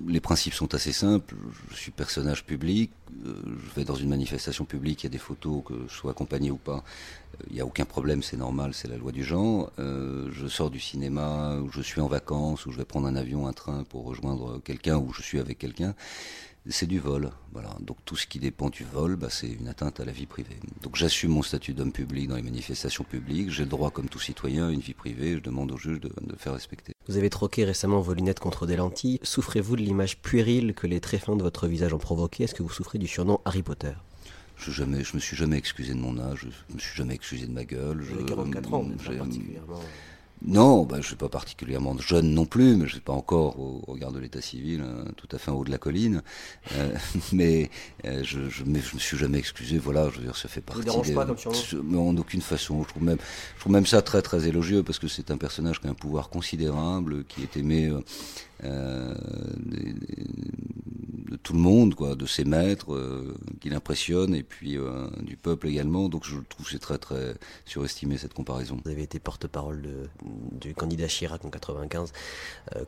les 0.07 0.21
principes 0.21 0.53
sont 0.53 0.73
assez 0.73 0.93
simples. 0.93 1.35
Je 1.69 1.75
suis 1.75 1.91
personnage 1.91 2.45
public, 2.45 2.89
euh, 3.25 3.33
je 3.45 3.75
vais 3.75 3.83
dans 3.83 3.95
une 3.95 4.07
manifestation 4.07 4.63
publique, 4.63 5.03
il 5.03 5.07
y 5.07 5.07
a 5.07 5.09
des 5.11 5.17
photos, 5.17 5.61
que 5.65 5.73
je 5.89 5.93
sois 5.93 6.11
accompagné 6.11 6.51
ou 6.51 6.55
pas, 6.55 6.77
euh, 7.41 7.43
il 7.49 7.55
n'y 7.55 7.59
a 7.59 7.65
aucun 7.65 7.83
problème, 7.83 8.23
c'est 8.23 8.37
normal, 8.37 8.73
c'est 8.73 8.87
la 8.87 8.95
loi 8.95 9.11
du 9.11 9.25
genre. 9.25 9.69
je 9.77 10.47
sors 10.47 10.69
du 10.69 10.79
cinéma, 10.79 11.57
ou 11.57 11.69
je 11.69 11.81
suis 11.81 11.99
en 11.99 12.07
vacances, 12.07 12.65
ou 12.65 12.71
je 12.71 12.77
vais 12.77 12.85
prendre 12.85 13.07
un 13.07 13.17
avion, 13.17 13.45
un 13.45 13.53
train 13.53 13.83
pour 13.83 14.05
rejoindre 14.05 14.61
quelqu'un, 14.63 14.95
ou 14.95 15.11
je 15.11 15.21
suis 15.21 15.39
avec 15.39 15.57
quelqu'un 15.59 15.95
c'est 16.69 16.87
du 16.87 16.99
vol. 16.99 17.31
Voilà. 17.53 17.75
Donc 17.79 17.97
tout 18.05 18.15
ce 18.15 18.27
qui 18.27 18.39
dépend 18.39 18.69
du 18.69 18.83
vol, 18.83 19.15
bah, 19.15 19.27
c'est 19.29 19.47
une 19.47 19.67
atteinte 19.67 19.99
à 19.99 20.05
la 20.05 20.11
vie 20.11 20.25
privée. 20.25 20.59
Donc 20.81 20.95
j'assume 20.95 21.31
mon 21.31 21.41
statut 21.41 21.73
d'homme 21.73 21.91
public 21.91 22.27
dans 22.27 22.35
les 22.35 22.41
manifestations 22.41 23.03
publiques. 23.03 23.49
J'ai 23.51 23.63
le 23.63 23.69
droit, 23.69 23.91
comme 23.91 24.09
tout 24.09 24.19
citoyen, 24.19 24.67
à 24.67 24.71
une 24.71 24.79
vie 24.79 24.93
privée. 24.93 25.35
Je 25.35 25.39
demande 25.39 25.71
au 25.71 25.77
juge 25.77 25.99
de, 25.99 26.09
de 26.21 26.35
faire 26.35 26.53
respecter. 26.53 26.93
Vous 27.07 27.17
avez 27.17 27.29
troqué 27.29 27.63
récemment 27.63 28.01
vos 28.01 28.13
lunettes 28.13 28.39
contre 28.39 28.65
des 28.65 28.75
lentilles. 28.75 29.19
Souffrez-vous 29.23 29.75
de 29.75 29.81
l'image 29.81 30.17
puérile 30.17 30.73
que 30.73 30.87
les 30.87 30.99
tréfonds 30.99 31.35
de 31.35 31.43
votre 31.43 31.67
visage 31.67 31.93
ont 31.93 31.99
provoqué 31.99 32.43
Est-ce 32.43 32.55
que 32.55 32.63
vous 32.63 32.69
souffrez 32.69 32.97
du 32.97 33.07
surnom 33.07 33.39
Harry 33.45 33.63
Potter? 33.63 33.93
Je, 34.57 34.71
jamais, 34.71 35.03
je 35.03 35.15
me 35.15 35.19
suis 35.19 35.37
jamais 35.37 35.57
excusé 35.57 35.93
de 35.93 35.99
mon 35.99 36.17
âge, 36.17 36.47
je 36.69 36.73
me 36.73 36.79
suis 36.79 36.95
jamais 36.97 37.13
excusé 37.13 37.45
de 37.45 37.51
ma 37.51 37.63
gueule. 37.63 38.03
J'ai 38.03 38.25
44 38.25 38.73
ans, 38.73 38.85
particulièrement. 39.17 39.79
Non, 40.45 40.83
ben, 40.83 40.95
je 40.95 41.01
ne 41.01 41.05
suis 41.05 41.15
pas 41.15 41.29
particulièrement 41.29 41.97
jeune 41.97 42.33
non 42.33 42.45
plus, 42.45 42.75
mais 42.75 42.81
je 42.81 42.83
ne 42.83 42.89
suis 42.89 42.99
pas 42.99 43.13
encore 43.13 43.59
au 43.59 43.83
regard 43.87 44.11
de 44.11 44.19
l'état 44.19 44.41
civil, 44.41 44.81
hein, 44.81 45.05
tout 45.17 45.27
à 45.31 45.39
fait 45.39 45.49
en 45.49 45.55
haut 45.55 45.63
de 45.63 45.71
la 45.71 45.79
colline. 45.79 46.21
Euh, 46.73 46.95
mais 47.33 47.69
euh, 48.05 48.23
je 48.23 48.39
ne 48.39 48.49
je, 48.49 48.63
me 48.63 48.99
suis 48.99 49.17
jamais 49.17 49.39
excusé, 49.39 49.77
voilà, 49.77 50.09
je 50.09 50.17
veux 50.17 50.23
dire, 50.23 50.37
ça 50.37 50.47
fait 50.47 50.61
partie. 50.61 50.83
Ça 50.83 51.13
pas 51.13 51.25
comme 51.25 51.83
Mais 51.83 51.97
en 51.97 52.15
aucune 52.17 52.41
façon. 52.41 52.83
Je 52.83 52.89
trouve, 52.89 53.03
même, 53.03 53.17
je 53.55 53.59
trouve 53.61 53.73
même 53.73 53.87
ça 53.87 54.01
très 54.01 54.21
très 54.21 54.47
élogieux 54.47 54.83
parce 54.83 54.99
que 54.99 55.07
c'est 55.07 55.31
un 55.31 55.37
personnage 55.37 55.81
qui 55.81 55.87
a 55.87 55.89
un 55.89 55.95
pouvoir 55.95 56.29
considérable, 56.29 57.25
qui 57.25 57.41
est 57.41 57.57
aimé 57.57 57.87
euh, 57.87 58.01
euh, 58.63 59.13
de, 61.29 61.35
tout 61.43 61.53
le 61.53 61.59
monde, 61.59 61.93
quoi, 61.93 62.15
de 62.15 62.25
ses 62.25 62.45
maîtres, 62.45 62.93
euh, 62.93 63.37
qui 63.61 63.69
l'impressionnent, 63.69 64.33
et 64.33 64.43
puis 64.43 64.77
euh, 64.77 65.07
du 65.21 65.37
peuple 65.37 65.67
également. 65.67 66.09
Donc 66.09 66.25
je 66.25 66.37
trouve 66.49 66.65
que 66.65 66.71
c'est 66.71 66.79
très 66.79 66.97
très 66.97 67.35
surestimé 67.65 68.17
cette 68.17 68.33
comparaison. 68.33 68.79
Vous 68.83 68.89
avez 68.89 69.03
été 69.03 69.19
porte-parole 69.19 70.09
du 70.51 70.73
candidat 70.73 71.07
Chirac 71.07 71.43
en 71.45 71.49
95, 71.49 72.11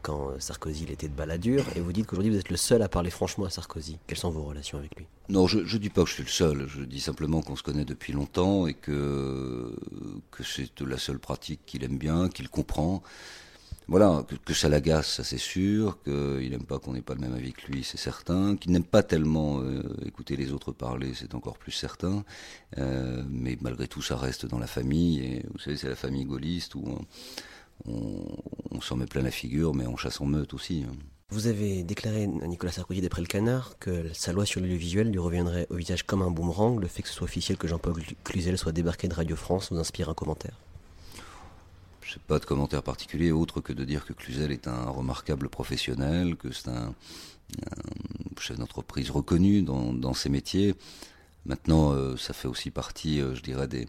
quand 0.02 0.40
Sarkozy 0.40 0.84
il 0.84 0.92
était 0.92 1.08
de 1.08 1.14
baladure, 1.14 1.64
et 1.76 1.80
vous 1.80 1.94
dites 1.94 2.06
qu'aujourd'hui 2.08 2.32
vous 2.32 2.40
êtes 2.40 2.50
le 2.50 2.58
seul 2.58 2.82
à 2.82 2.90
parler 2.90 3.10
franchement 3.10 3.46
à 3.46 3.50
Sarkozy. 3.50 3.98
Quelles 4.08 4.18
sont 4.18 4.30
vos 4.30 4.44
relations 4.44 4.78
avec 4.78 4.96
lui? 4.96 5.06
Non, 5.30 5.48
je 5.48 5.60
ne 5.60 5.78
dis 5.78 5.90
pas 5.90 6.04
que 6.04 6.10
je 6.10 6.16
suis 6.16 6.24
le 6.24 6.30
seul, 6.30 6.68
je 6.68 6.82
dis 6.82 7.00
simplement 7.00 7.42
qu'on 7.42 7.56
se 7.56 7.64
connaît 7.64 7.86
depuis 7.86 8.14
longtemps 8.14 8.68
et 8.68 8.74
que, 8.74 9.76
que 10.32 10.44
c'est 10.44 10.80
la 10.82 10.98
seule 10.98 11.20
pratique 11.20 11.60
qu'il 11.66 11.84
aime 11.84 11.98
bien, 11.98 12.30
qu'il 12.30 12.50
comprend. 12.50 13.04
Voilà, 13.90 14.26
que, 14.46 14.54
ça 14.54 14.70
l'agace, 14.70 15.16
ça 15.16 15.24
c'est 15.24 15.38
sûr, 15.40 16.02
qu'il 16.04 16.50
n'aime 16.50 16.64
pas 16.64 16.80
qu'on 16.80 16.94
n'ait 16.94 17.02
pas 17.02 17.16
le 17.16 17.22
même 17.22 17.34
avis 17.34 17.54
que 17.54 17.72
lui, 17.72 17.84
c'est 17.84 17.98
certain, 17.98 18.56
qu'il 18.56 18.72
n'aime 18.72 18.84
pas 18.84 19.04
tellement 19.04 19.60
euh, 19.62 19.82
écouter 20.06 20.36
les 20.38 20.52
autres 20.54 20.72
parler, 20.72 21.14
c'est 21.16 21.36
encore 21.36 21.58
plus 21.58 21.72
certain, 21.72 22.24
euh, 22.78 23.24
mais 23.30 23.58
malgré 23.62 23.88
tout 23.88 24.02
ça 24.02 24.16
reste 24.16 24.46
dans 24.46 24.60
la 24.60 24.68
famille, 24.68 25.20
et 25.20 25.46
vous 25.52 25.60
savez 25.60 25.76
c'est 25.76 25.90
la 25.90 25.96
famille 25.96 26.26
gaulliste 26.26 26.76
où 26.76 26.84
on 27.86 28.82
s'en 28.82 28.96
met 28.96 29.06
plein 29.06 29.22
la 29.22 29.32
figure, 29.32 29.74
mais 29.74 29.88
on 29.88 29.98
chasse 29.98 30.22
en 30.22 30.26
meute 30.26 30.54
aussi. 30.54 30.86
hein. 30.88 30.94
Vous 31.32 31.46
avez 31.46 31.84
déclaré 31.84 32.24
à 32.24 32.48
Nicolas 32.48 32.72
Sarkozy 32.72 33.02
d'après 33.02 33.22
le 33.22 33.28
canard 33.28 33.78
que 33.80 34.12
sa 34.14 34.34
loi 34.34 34.48
sur 34.48 34.62
l'audiovisuel 34.62 35.12
lui 35.12 35.20
reviendrait 35.20 35.68
au 35.70 35.76
visage 35.76 36.02
comme 36.02 36.24
un 36.24 36.32
boomerang. 36.32 36.80
Le 36.80 36.88
fait 36.88 37.04
que 37.04 37.08
ce 37.08 37.14
soit 37.14 37.26
officiel 37.26 37.56
que 37.56 37.68
Jean-Paul 37.68 38.02
Cluzel 38.24 38.58
soit 38.58 38.72
débarqué 38.72 39.08
de 39.08 39.14
Radio 39.14 39.36
France 39.36 39.72
vous 39.72 39.78
inspire 39.78 40.10
un 40.10 40.16
commentaire? 40.16 40.58
Je 42.10 42.16
n'ai 42.16 42.22
pas 42.26 42.40
de 42.40 42.46
commentaire 42.46 42.82
particulier 42.82 43.32
autre 43.32 43.62
que 43.62 43.72
de 43.72 43.86
dire 43.86 44.04
que 44.04 44.14
Cluzel 44.14 44.52
est 44.52 44.68
un 44.68 44.86
remarquable 44.86 45.48
professionnel, 45.48 46.38
que 46.38 46.52
c'est 46.52 46.70
un, 46.70 46.96
chef 48.40 48.58
d'entreprise 48.58 49.12
reconnu 49.12 49.62
dans, 49.62 50.14
ses 50.16 50.30
métiers. 50.30 50.74
Maintenant, 51.46 51.92
euh, 51.92 52.18
ça 52.18 52.34
fait 52.34 52.48
aussi 52.48 52.72
partie, 52.72 53.22
euh, 53.22 53.36
je 53.36 53.44
dirais, 53.44 53.68
des, 53.68 53.88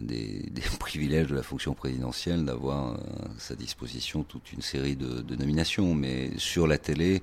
des, 0.00 0.42
des, 0.50 0.62
privilèges 0.78 1.28
de 1.28 1.34
la 1.34 1.42
fonction 1.42 1.74
présidentielle 1.74 2.44
d'avoir 2.44 2.94
à 2.94 2.98
sa 3.38 3.54
disposition 3.54 4.22
toute 4.24 4.52
une 4.52 4.62
série 4.62 4.96
de, 4.96 5.20
de 5.20 5.36
nominations. 5.36 5.94
Mais 5.94 6.30
sur 6.36 6.66
la 6.66 6.78
télé, 6.78 7.22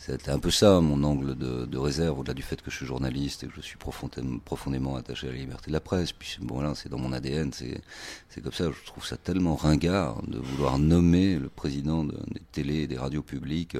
c'était 0.00 0.30
un 0.30 0.38
peu 0.38 0.50
ça 0.50 0.80
mon 0.80 1.04
angle 1.04 1.36
de, 1.36 1.66
de 1.66 1.78
réserve, 1.78 2.18
au-delà 2.20 2.32
du 2.32 2.40
fait 2.40 2.62
que 2.62 2.70
je 2.70 2.76
suis 2.76 2.86
journaliste 2.86 3.44
et 3.44 3.48
que 3.48 3.52
je 3.54 3.60
suis 3.60 3.76
profondément, 3.76 4.38
profondément 4.38 4.96
attaché 4.96 5.28
à 5.28 5.30
la 5.30 5.36
liberté 5.36 5.66
de 5.66 5.74
la 5.74 5.80
presse. 5.80 6.12
Puis 6.12 6.38
bon, 6.40 6.54
voilà, 6.54 6.74
c'est 6.74 6.88
dans 6.88 6.98
mon 6.98 7.12
ADN, 7.12 7.52
c'est 7.52 7.82
c'est 8.30 8.40
comme 8.40 8.52
ça. 8.52 8.70
Je 8.70 8.86
trouve 8.86 9.04
ça 9.04 9.18
tellement 9.18 9.56
ringard 9.56 10.22
de 10.22 10.38
vouloir 10.38 10.78
nommer 10.78 11.38
le 11.38 11.50
président 11.50 12.04
de, 12.04 12.16
des 12.32 12.40
télés 12.50 12.82
et 12.82 12.86
des 12.86 12.96
radios 12.96 13.22
publiques. 13.22 13.76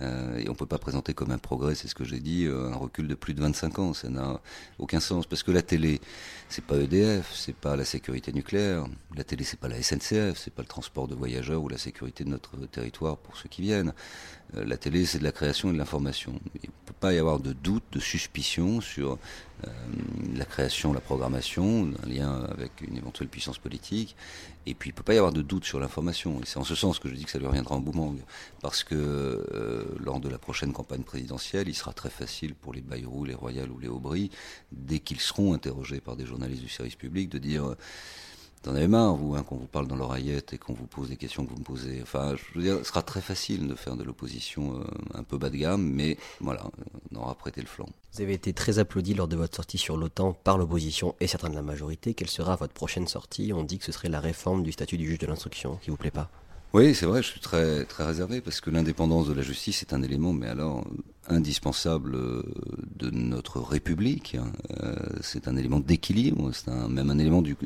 Euh, 0.00 0.38
et 0.38 0.48
on 0.48 0.54
peut 0.54 0.66
pas 0.66 0.78
présenter 0.78 1.12
comme 1.14 1.30
un 1.30 1.38
progrès, 1.38 1.74
c'est 1.74 1.88
ce 1.88 1.94
que 1.94 2.04
j'ai 2.04 2.20
dit, 2.20 2.44
euh, 2.44 2.70
un 2.70 2.76
recul 2.76 3.08
de 3.08 3.14
plus 3.14 3.34
de 3.34 3.40
25 3.40 3.78
ans. 3.78 3.94
Ça 3.94 4.08
n'a 4.08 4.40
aucun 4.78 5.00
sens 5.00 5.26
parce 5.26 5.42
que 5.42 5.50
la 5.50 5.62
télé, 5.62 6.00
c'est 6.48 6.64
pas 6.64 6.76
EDF, 6.76 7.32
c'est 7.34 7.54
pas 7.54 7.76
la 7.76 7.84
sécurité 7.84 8.32
nucléaire. 8.32 8.86
La 9.16 9.24
télé, 9.24 9.44
c'est 9.44 9.58
pas 9.58 9.68
la 9.68 9.82
SNCF, 9.82 10.36
c'est 10.36 10.52
pas 10.52 10.62
le 10.62 10.68
transport 10.68 11.08
de 11.08 11.14
voyageurs 11.14 11.62
ou 11.62 11.68
la 11.68 11.78
sécurité 11.78 12.24
de 12.24 12.30
notre 12.30 12.56
territoire 12.66 13.16
pour 13.16 13.36
ceux 13.36 13.48
qui 13.48 13.62
viennent. 13.62 13.92
Euh, 14.56 14.64
la 14.64 14.76
télé, 14.76 15.04
c'est 15.04 15.18
de 15.18 15.24
la 15.24 15.32
création 15.32 15.70
et 15.70 15.72
de 15.72 15.78
l'information. 15.78 16.40
Il 16.62 16.68
ne 16.68 16.74
peut 16.86 16.94
pas 17.00 17.12
y 17.12 17.18
avoir 17.18 17.40
de 17.40 17.52
doute, 17.52 17.84
de 17.92 18.00
suspicion 18.00 18.80
sur 18.80 19.18
euh, 19.66 19.70
la 20.34 20.44
création, 20.44 20.92
la 20.92 21.00
programmation, 21.00 21.92
un 22.02 22.08
lien 22.08 22.44
avec 22.50 22.80
une 22.80 22.96
éventuelle 22.96 23.28
puissance 23.28 23.58
politique. 23.58 24.16
Et 24.66 24.74
puis, 24.74 24.90
il 24.90 24.92
ne 24.92 24.96
peut 24.96 25.02
pas 25.02 25.14
y 25.14 25.18
avoir 25.18 25.32
de 25.32 25.42
doute 25.42 25.64
sur 25.64 25.80
l'information. 25.80 26.40
Et 26.40 26.46
c'est 26.46 26.58
en 26.58 26.64
ce 26.64 26.74
sens 26.74 26.98
que 26.98 27.08
je 27.08 27.14
dis 27.14 27.24
que 27.24 27.30
ça 27.30 27.38
lui 27.38 27.46
reviendra 27.46 27.74
en 27.74 27.80
boomerang. 27.80 28.18
Parce 28.62 28.84
que 28.84 28.94
euh, 28.94 29.84
lors 30.00 30.20
de 30.20 30.28
la 30.28 30.38
prochaine 30.38 30.72
campagne 30.72 31.02
présidentielle, 31.02 31.68
il 31.68 31.74
sera 31.74 31.92
très 31.92 32.10
facile 32.10 32.54
pour 32.54 32.72
les 32.72 32.80
Bayrou, 32.80 33.24
les 33.24 33.34
Royal 33.34 33.70
ou 33.70 33.78
les 33.78 33.88
Aubry, 33.88 34.30
dès 34.72 35.00
qu'ils 35.00 35.20
seront 35.20 35.54
interrogés 35.54 36.00
par 36.00 36.16
des 36.16 36.26
journalistes 36.26 36.62
du 36.62 36.68
service 36.68 36.96
public, 36.96 37.28
de 37.28 37.38
dire... 37.38 37.74
T'en 38.62 38.74
avez 38.74 38.88
marre, 38.88 39.14
vous, 39.14 39.34
hein, 39.36 39.42
qu'on 39.42 39.56
vous 39.56 39.66
parle 39.66 39.86
dans 39.86 39.96
l'oreillette 39.96 40.52
et 40.52 40.58
qu'on 40.58 40.72
vous 40.72 40.86
pose 40.86 41.08
des 41.08 41.16
questions 41.16 41.44
que 41.44 41.50
vous 41.50 41.58
me 41.58 41.64
posez. 41.64 42.00
Enfin, 42.02 42.34
je 42.36 42.58
veux 42.58 42.64
dire, 42.64 42.78
ce 42.78 42.84
sera 42.84 43.02
très 43.02 43.20
facile 43.20 43.68
de 43.68 43.74
faire 43.74 43.96
de 43.96 44.02
l'opposition 44.02 44.80
euh, 44.80 44.84
un 45.14 45.22
peu 45.22 45.38
bas 45.38 45.50
de 45.50 45.56
gamme, 45.56 45.82
mais 45.82 46.18
voilà, 46.40 46.64
on 47.12 47.16
aura 47.16 47.34
prêté 47.34 47.60
le 47.60 47.68
flanc. 47.68 47.88
Vous 48.14 48.22
avez 48.22 48.32
été 48.34 48.52
très 48.52 48.78
applaudi 48.78 49.14
lors 49.14 49.28
de 49.28 49.36
votre 49.36 49.54
sortie 49.54 49.78
sur 49.78 49.96
l'OTAN 49.96 50.32
par 50.32 50.58
l'opposition 50.58 51.14
et 51.20 51.28
certains 51.28 51.50
de 51.50 51.54
la 51.54 51.62
majorité. 51.62 52.14
Quelle 52.14 52.28
sera 52.28 52.56
votre 52.56 52.74
prochaine 52.74 53.06
sortie? 53.06 53.52
On 53.52 53.62
dit 53.62 53.78
que 53.78 53.84
ce 53.84 53.92
serait 53.92 54.08
la 54.08 54.20
réforme 54.20 54.64
du 54.64 54.72
statut 54.72 54.98
du 54.98 55.06
juge 55.06 55.18
de 55.18 55.26
l'instruction, 55.26 55.76
qui 55.76 55.90
vous 55.90 55.96
plaît 55.96 56.10
pas 56.10 56.30
oui, 56.74 56.94
c'est 56.94 57.06
vrai, 57.06 57.22
je 57.22 57.28
suis 57.28 57.40
très 57.40 57.86
très 57.86 58.04
réservé 58.04 58.42
parce 58.42 58.60
que 58.60 58.68
l'indépendance 58.68 59.26
de 59.26 59.32
la 59.32 59.40
justice 59.40 59.80
est 59.80 59.94
un 59.94 60.02
élément, 60.02 60.34
mais 60.34 60.48
alors 60.48 60.84
indispensable 61.28 62.16
de 62.96 63.10
notre 63.10 63.60
République. 63.60 64.36
Hein. 64.36 64.52
Euh, 64.82 64.94
c'est 65.20 65.48
un 65.48 65.56
élément 65.56 65.80
d'équilibre, 65.80 66.50
c'est 66.52 66.68
un, 66.68 66.88
même 66.88 67.10
un 67.10 67.18
élément 67.18 67.42
du, 67.42 67.56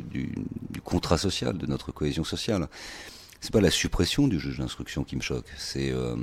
contrat 0.85 1.19
social, 1.19 1.57
de 1.57 1.67
notre 1.67 1.93
cohésion 1.93 2.25
sociale. 2.25 2.69
C'est 3.41 3.53
pas 3.53 3.61
la 3.61 3.71
suppression 3.71 4.29
du 4.29 4.39
juge 4.39 4.59
d'instruction 4.59 5.03
qui 5.03 5.17
me 5.17 5.21
choque, 5.21 5.47
c'est 5.57 5.91
euh, 5.91 6.15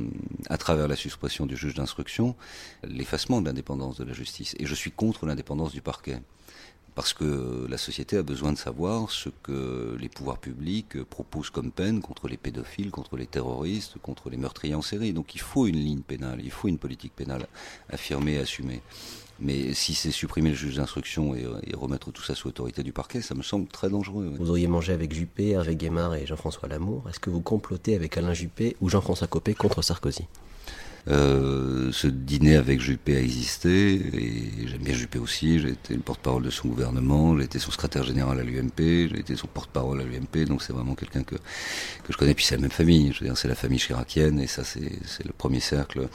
à 0.47 0.57
travers 0.57 0.87
la 0.87 0.95
suppression 0.95 1.45
du 1.45 1.57
juge 1.57 1.73
d'instruction 1.73 2.35
l'effacement 2.83 3.41
de 3.41 3.47
l'indépendance 3.47 3.97
de 3.97 4.05
la 4.05 4.13
justice. 4.13 4.55
Et 4.57 4.65
je 4.65 4.73
suis 4.73 4.91
contre 4.91 5.25
l'indépendance 5.25 5.73
du 5.73 5.81
parquet 5.81 6.21
parce 6.99 7.13
que 7.13 7.65
la 7.69 7.77
société 7.77 8.17
a 8.17 8.23
besoin 8.23 8.51
de 8.51 8.57
savoir 8.57 9.09
ce 9.09 9.29
que 9.29 9.95
les 9.97 10.09
pouvoirs 10.09 10.37
publics 10.37 11.01
proposent 11.05 11.49
comme 11.49 11.71
peine 11.71 12.01
contre 12.01 12.27
les 12.27 12.35
pédophiles, 12.35 12.91
contre 12.91 13.15
les 13.15 13.25
terroristes, 13.25 13.97
contre 14.01 14.29
les 14.29 14.35
meurtriers 14.35 14.75
en 14.75 14.81
série. 14.81 15.13
Donc 15.13 15.33
il 15.33 15.39
faut 15.39 15.65
une 15.65 15.77
ligne 15.77 16.01
pénale, 16.01 16.41
il 16.43 16.51
faut 16.51 16.67
une 16.67 16.77
politique 16.77 17.13
pénale 17.15 17.47
affirmée, 17.89 18.37
assumée. 18.37 18.81
Mais 19.39 19.73
si 19.73 19.93
c'est 19.93 20.11
supprimer 20.11 20.49
le 20.49 20.57
juge 20.57 20.75
d'instruction 20.75 21.35
et, 21.35 21.47
et, 21.63 21.73
remettre 21.73 22.11
tout 22.11 22.21
ça 22.21 22.35
sous 22.35 22.49
autorité 22.49 22.83
du 22.83 22.91
parquet, 22.91 23.21
ça 23.21 23.33
me 23.33 23.43
semble 23.43 23.69
très 23.69 23.89
dangereux. 23.89 24.33
Vous 24.37 24.49
auriez 24.49 24.67
mangé 24.67 24.91
avec 24.91 25.13
Juppé, 25.13 25.51
Hervé 25.51 25.77
Guémard 25.77 26.15
et 26.15 26.25
Jean-François 26.25 26.67
Lamour. 26.67 27.07
Est-ce 27.09 27.21
que 27.21 27.29
vous 27.29 27.39
complotez 27.39 27.95
avec 27.95 28.17
Alain 28.17 28.33
Juppé 28.33 28.75
ou 28.81 28.89
Jean-François 28.89 29.27
Copé 29.27 29.53
contre 29.53 29.81
Sarkozy? 29.81 30.25
Euh, 31.09 31.91
ce 31.91 32.07
dîner 32.07 32.55
avec 32.55 32.81
Juppé 32.81 33.15
a 33.15 33.19
existé, 33.19 33.95
et 33.95 34.67
j'aime 34.67 34.81
bien 34.81 34.93
Juppé 34.93 35.17
aussi, 35.17 35.59
j'ai 35.59 35.69
été 35.69 35.95
le 35.95 36.01
porte-parole 36.01 36.43
de 36.43 36.49
son 36.49 36.67
gouvernement, 36.67 37.37
j'ai 37.37 37.45
été 37.45 37.59
son 37.59 37.71
secrétaire 37.71 38.03
général 38.03 38.39
à 38.39 38.43
l'UMP, 38.43 38.77
j'ai 38.77 39.19
été 39.19 39.35
son 39.35 39.47
porte-parole 39.47 40.01
à 40.01 40.03
l'UMP, 40.03 40.45
donc 40.47 40.61
c'est 40.61 40.73
vraiment 40.73 40.95
quelqu'un 40.95 41.23
que, 41.23 41.35
que 41.35 42.13
je 42.13 42.17
connais, 42.17 42.35
puis 42.35 42.45
c'est 42.45 42.55
la 42.55 42.61
même 42.61 42.71
famille, 42.71 43.11
je 43.13 43.23
veux 43.23 43.35
c'est 43.35 43.47
la 43.47 43.55
famille 43.55 43.79
chiracienne, 43.79 44.39
et 44.39 44.47
ça 44.47 44.63
c'est 44.63 45.25
le 45.25 45.33
premier 45.35 45.59
cercle 45.59 46.07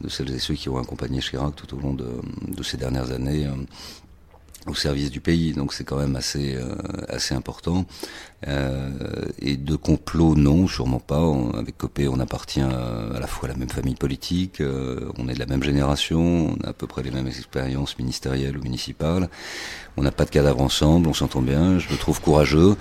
de 0.00 0.08
celles 0.08 0.32
et 0.32 0.38
ceux 0.38 0.54
qui 0.54 0.68
ont 0.68 0.78
accompagné 0.78 1.20
Chirac 1.20 1.54
tout 1.54 1.76
au 1.76 1.80
long 1.80 1.94
de, 1.94 2.62
ces 2.62 2.76
dernières 2.76 3.12
années 3.12 3.46
au 4.66 4.74
service 4.74 5.10
du 5.10 5.20
pays, 5.20 5.52
donc 5.52 5.72
c'est 5.72 5.84
quand 5.84 5.96
même 5.96 6.16
assez 6.16 6.54
euh, 6.54 6.74
assez 7.08 7.34
important. 7.34 7.86
Euh, 8.48 8.90
et 9.40 9.56
de 9.56 9.76
complot, 9.76 10.34
non, 10.34 10.66
sûrement 10.66 10.98
pas. 10.98 11.22
Avec 11.56 11.78
Copé, 11.78 12.08
on 12.08 12.18
appartient 12.18 12.60
à, 12.60 13.18
la 13.20 13.26
fois 13.26 13.48
à 13.48 13.52
la 13.52 13.58
même 13.58 13.68
famille 13.68 13.94
politique, 13.94 14.60
euh, 14.60 15.12
on 15.18 15.28
est 15.28 15.34
de 15.34 15.38
la 15.38 15.46
même 15.46 15.62
génération, 15.62 16.20
on 16.20 16.64
a 16.64 16.70
à 16.70 16.72
peu 16.72 16.86
près 16.86 17.02
les 17.02 17.10
mêmes 17.10 17.28
expériences 17.28 17.98
ministérielles 17.98 18.56
ou 18.56 18.62
municipales. 18.62 19.28
On 19.96 20.02
n'a 20.02 20.10
pas 20.10 20.24
de 20.24 20.30
cadavre 20.30 20.60
ensemble, 20.60 21.08
on 21.08 21.14
s'entend 21.14 21.42
bien. 21.42 21.78
Je 21.78 21.88
le 21.90 21.96
trouve 21.96 22.20
courageux. 22.20 22.76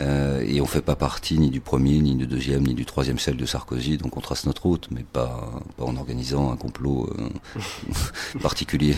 Euh, 0.00 0.40
et 0.46 0.60
on 0.60 0.66
fait 0.66 0.82
pas 0.82 0.96
partie 0.96 1.38
ni 1.38 1.50
du 1.50 1.60
premier, 1.60 1.98
ni 2.00 2.14
du 2.14 2.26
deuxième, 2.26 2.66
ni 2.66 2.74
du 2.74 2.86
troisième 2.86 3.18
celle 3.18 3.36
de 3.36 3.44
Sarkozy, 3.44 3.98
donc 3.98 4.16
on 4.16 4.20
trace 4.20 4.46
notre 4.46 4.62
route, 4.62 4.88
mais 4.90 5.02
pas, 5.02 5.50
pas 5.76 5.84
en 5.84 5.96
organisant 5.96 6.50
un 6.50 6.56
complot 6.56 7.10
particulier. 8.42 8.94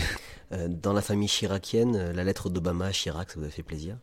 Euh, 0.51 0.67
dans 0.67 0.93
la 0.93 1.01
famille 1.01 1.27
chiracienne, 1.27 2.11
la 2.11 2.23
lettre 2.23 2.49
d'Obama 2.49 2.85
à 2.85 2.91
Chirac, 2.91 3.31
ça 3.31 3.39
vous 3.39 3.45
a 3.45 3.49
fait 3.49 3.63
plaisir? 3.63 3.97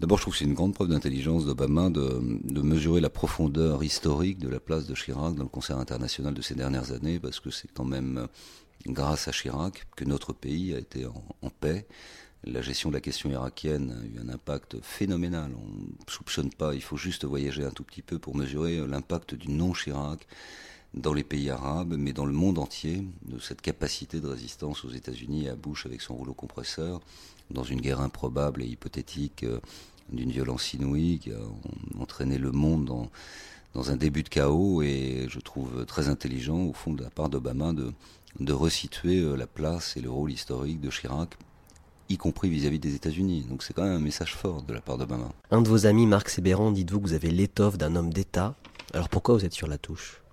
D'abord, 0.00 0.18
je 0.18 0.22
trouve 0.22 0.34
que 0.34 0.38
c'est 0.38 0.44
une 0.44 0.54
grande 0.54 0.74
preuve 0.74 0.88
d'intelligence 0.88 1.46
d'Obama 1.46 1.88
de, 1.88 2.20
de, 2.42 2.62
mesurer 2.62 3.00
la 3.00 3.10
profondeur 3.10 3.84
historique 3.84 4.38
de 4.38 4.48
la 4.48 4.58
place 4.58 4.86
de 4.86 4.94
Chirac 4.94 5.34
dans 5.36 5.44
le 5.44 5.48
concert 5.48 5.78
international 5.78 6.34
de 6.34 6.42
ces 6.42 6.54
dernières 6.54 6.90
années, 6.92 7.20
parce 7.20 7.38
que 7.38 7.50
c'est 7.50 7.72
quand 7.72 7.84
même 7.84 8.26
grâce 8.86 9.28
à 9.28 9.30
Chirac 9.30 9.86
que 9.96 10.04
notre 10.04 10.32
pays 10.32 10.74
a 10.74 10.78
été 10.78 11.06
en, 11.06 11.24
en 11.42 11.50
paix. 11.50 11.86
La 12.46 12.60
gestion 12.60 12.90
de 12.90 12.94
la 12.94 13.00
question 13.00 13.30
irakienne 13.30 13.96
a 14.02 14.04
eu 14.04 14.20
un 14.20 14.28
impact 14.28 14.76
phénoménal. 14.82 15.52
On 15.56 15.66
ne 15.66 16.10
soupçonne 16.10 16.50
pas, 16.50 16.74
il 16.74 16.82
faut 16.82 16.98
juste 16.98 17.24
voyager 17.24 17.64
un 17.64 17.70
tout 17.70 17.84
petit 17.84 18.02
peu 18.02 18.18
pour 18.18 18.36
mesurer 18.36 18.86
l'impact 18.86 19.34
du 19.34 19.50
non-Chirac 19.50 20.26
dans 20.94 21.12
les 21.12 21.24
pays 21.24 21.50
arabes, 21.50 21.94
mais 21.98 22.12
dans 22.12 22.26
le 22.26 22.32
monde 22.32 22.58
entier, 22.58 23.04
de 23.26 23.38
cette 23.38 23.60
capacité 23.60 24.20
de 24.20 24.28
résistance 24.28 24.84
aux 24.84 24.90
États-Unis 24.90 25.48
à 25.48 25.56
Bush 25.56 25.86
avec 25.86 26.00
son 26.00 26.14
rouleau 26.14 26.34
compresseur, 26.34 27.00
dans 27.50 27.64
une 27.64 27.80
guerre 27.80 28.00
improbable 28.00 28.62
et 28.62 28.66
hypothétique, 28.66 29.44
euh, 29.44 29.58
d'une 30.10 30.30
violence 30.30 30.72
inouïe 30.74 31.18
qui 31.18 31.32
a 31.32 31.38
entraîné 31.98 32.38
le 32.38 32.52
monde 32.52 32.84
dans, 32.84 33.10
un 33.90 33.96
début 33.96 34.22
de 34.22 34.28
chaos. 34.28 34.82
Et 34.82 35.26
je 35.28 35.40
trouve 35.40 35.84
très 35.86 36.08
intelligent, 36.08 36.58
au 36.58 36.72
fond, 36.72 36.92
de 36.92 37.02
la 37.02 37.10
part 37.10 37.28
d'Obama, 37.28 37.72
de, 37.72 38.52
resituer 38.52 39.20
euh, 39.20 39.36
la 39.36 39.46
place 39.46 39.96
et 39.96 40.00
le 40.00 40.10
rôle 40.10 40.30
historique 40.30 40.80
de 40.80 40.90
Chirac 40.90 41.36
y 42.10 42.18
compris 42.18 42.50
vis-à-vis 42.50 42.76
-vis 42.76 42.80
des 42.80 42.94
États-Unis. 42.94 43.46
Donc 43.48 43.62
c'est 43.62 43.72
quand 43.72 43.82
même 43.82 43.96
un 43.96 43.98
message 43.98 44.34
fort 44.34 44.62
de 44.62 44.74
la 44.74 44.82
part 44.82 44.98
d'Obama. 44.98 45.32
Un 45.50 45.62
de 45.62 45.68
vos 45.68 45.86
amis, 45.86 46.06
Marc 46.06 46.28
Sébéran, 46.28 46.70
dites-vous 46.70 47.00
que 47.00 47.06
vous 47.06 47.14
avez 47.14 47.30
l'étoffe 47.30 47.78
d'un 47.78 47.96
homme 47.96 48.12
d'État. 48.12 48.54
Alors 48.92 49.08
pourquoi 49.08 49.34
vous 49.34 49.44
êtes 49.44 49.54
sur 49.54 49.66
la 49.66 49.78
touche? 49.78 50.23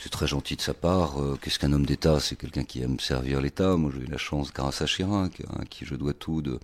C'est 0.00 0.08
très 0.10 0.26
gentil 0.26 0.56
de 0.56 0.62
sa 0.62 0.74
part. 0.74 1.20
Euh, 1.20 1.38
Qu'est-ce 1.40 1.58
qu'un 1.58 1.72
homme 1.72 1.86
d'État? 1.86 2.18
C'est 2.20 2.36
quelqu'un 2.36 2.64
qui 2.64 2.82
aime 2.82 2.98
servir 2.98 3.40
l'État. 3.40 3.76
Moi, 3.76 3.92
j'ai 3.94 4.02
eu 4.02 4.10
la 4.10 4.18
chance, 4.18 4.52
grâce 4.52 4.82
à 4.82 4.86
Chirac, 4.86 5.42
à 5.58 5.64
qui 5.66 5.84
je 5.84 5.94
dois 5.94 6.14
tout, 6.14 6.42
de 6.42 6.58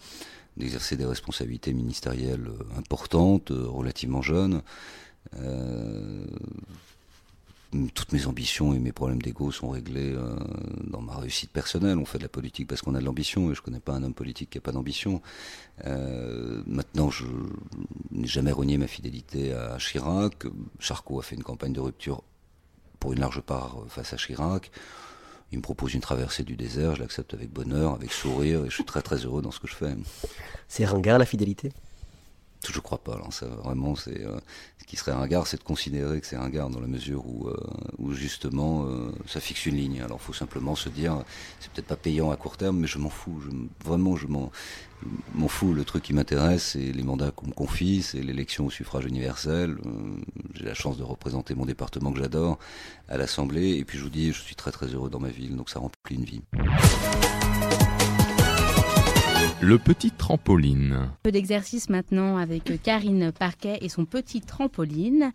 d'exercer 0.56 0.96
des 0.96 1.04
responsabilités 1.04 1.74
ministérielles 1.74 2.48
importantes, 2.78 3.50
euh, 3.50 3.66
relativement 3.68 4.22
jeunes. 4.22 4.62
Euh, 5.34 6.24
toutes 7.94 8.12
mes 8.12 8.26
ambitions 8.26 8.72
et 8.72 8.78
mes 8.78 8.92
problèmes 8.92 9.20
d'ego 9.20 9.50
sont 9.50 9.70
réglés 9.70 10.14
euh, 10.14 10.36
dans 10.84 11.00
ma 11.00 11.16
réussite 11.16 11.50
personnelle. 11.50 11.98
On 11.98 12.04
fait 12.04 12.18
de 12.18 12.22
la 12.22 12.28
politique 12.28 12.68
parce 12.68 12.80
qu'on 12.80 12.94
a 12.94 13.00
de 13.00 13.04
l'ambition 13.04 13.50
et 13.50 13.54
je 13.54 13.60
connais 13.60 13.80
pas 13.80 13.92
un 13.92 14.02
homme 14.02 14.14
politique 14.14 14.50
qui 14.50 14.58
a 14.58 14.60
pas 14.60 14.72
d'ambition. 14.72 15.20
Euh, 15.84 16.62
maintenant, 16.66 17.10
je 17.10 17.26
n'ai 18.12 18.26
jamais 18.26 18.52
renié 18.52 18.78
ma 18.78 18.86
fidélité 18.86 19.52
à 19.52 19.76
Chirac. 19.78 20.46
Charcot 20.78 21.20
a 21.20 21.22
fait 21.22 21.36
une 21.36 21.42
campagne 21.42 21.72
de 21.72 21.80
rupture 21.80 22.22
pour 23.00 23.12
une 23.12 23.20
large 23.20 23.40
part 23.40 23.76
euh, 23.78 23.88
face 23.88 24.12
à 24.12 24.16
Chirac. 24.16 24.70
Il 25.52 25.58
me 25.58 25.62
propose 25.62 25.94
une 25.94 26.00
traversée 26.00 26.42
du 26.42 26.56
désert, 26.56 26.96
je 26.96 27.02
l'accepte 27.02 27.32
avec 27.32 27.52
bonheur, 27.52 27.94
avec 27.94 28.12
sourire, 28.12 28.64
et 28.64 28.68
je 28.68 28.74
suis 28.74 28.84
très 28.84 29.02
très 29.02 29.18
heureux 29.18 29.42
dans 29.42 29.52
ce 29.52 29.60
que 29.60 29.68
je 29.68 29.74
fais. 29.74 29.94
C'est 30.68 30.84
ringard 30.84 31.18
la 31.18 31.24
fidélité? 31.24 31.72
Je 32.72 32.80
crois 32.80 32.98
pas. 32.98 33.20
Ça, 33.30 33.46
vraiment, 33.46 33.96
c'est 33.96 34.24
euh, 34.24 34.38
ce 34.78 34.84
qui 34.84 34.96
serait 34.96 35.12
ringard, 35.12 35.46
c'est 35.46 35.58
de 35.58 35.62
considérer 35.62 36.20
que 36.20 36.26
c'est 36.26 36.36
ringard 36.36 36.70
dans 36.70 36.80
la 36.80 36.86
mesure 36.86 37.26
où, 37.26 37.48
euh, 37.48 38.12
justement, 38.12 38.86
euh, 38.86 39.12
ça 39.26 39.40
fixe 39.40 39.66
une 39.66 39.76
ligne. 39.76 40.02
Alors, 40.02 40.20
faut 40.20 40.32
simplement 40.32 40.74
se 40.74 40.88
dire, 40.88 41.22
c'est 41.60 41.70
peut-être 41.70 41.86
pas 41.86 41.96
payant 41.96 42.30
à 42.30 42.36
court 42.36 42.56
terme, 42.56 42.78
mais 42.78 42.86
je 42.86 42.98
m'en 42.98 43.10
fous. 43.10 43.40
Je, 43.44 43.50
vraiment, 43.84 44.16
je 44.16 44.26
m'en 44.26 44.50
m'en 45.34 45.48
fous. 45.48 45.74
Le 45.74 45.84
truc 45.84 46.04
qui 46.04 46.14
m'intéresse, 46.14 46.70
c'est 46.72 46.92
les 46.92 47.02
mandats 47.02 47.30
qu'on 47.30 47.48
me 47.48 47.52
confie, 47.52 48.02
c'est 48.02 48.22
l'élection 48.22 48.66
au 48.66 48.70
suffrage 48.70 49.04
universel. 49.04 49.76
J'ai 50.54 50.64
la 50.64 50.74
chance 50.74 50.96
de 50.96 51.02
représenter 51.02 51.54
mon 51.54 51.66
département 51.66 52.12
que 52.12 52.18
j'adore 52.18 52.58
à 53.08 53.18
l'Assemblée. 53.18 53.76
Et 53.76 53.84
puis, 53.84 53.98
je 53.98 54.04
vous 54.04 54.10
dis, 54.10 54.32
je 54.32 54.40
suis 54.40 54.56
très 54.56 54.72
très 54.72 54.86
heureux 54.86 55.10
dans 55.10 55.20
ma 55.20 55.28
ville, 55.28 55.56
donc 55.56 55.68
ça 55.70 55.80
remplit 55.80 56.16
une 56.16 56.24
vie. 56.24 56.42
Le 59.62 59.78
petit 59.78 60.10
trampoline. 60.10 60.92
Un 60.92 61.16
peu 61.22 61.32
d'exercice 61.32 61.88
maintenant 61.88 62.36
avec 62.36 62.82
Karine 62.82 63.32
Parquet 63.32 63.78
et 63.80 63.88
son 63.88 64.04
petit 64.04 64.42
trampoline. 64.42 65.32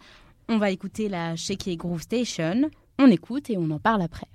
On 0.48 0.60
va 0.60 0.70
écouter 0.70 1.10
la 1.10 1.36
Shaky 1.36 1.76
Groove 1.76 2.04
Station. 2.04 2.70
On 3.00 3.08
écoute 3.08 3.50
et 3.50 3.58
on 3.58 3.72
en 3.72 3.80
parle 3.80 4.04
après. 4.04 4.28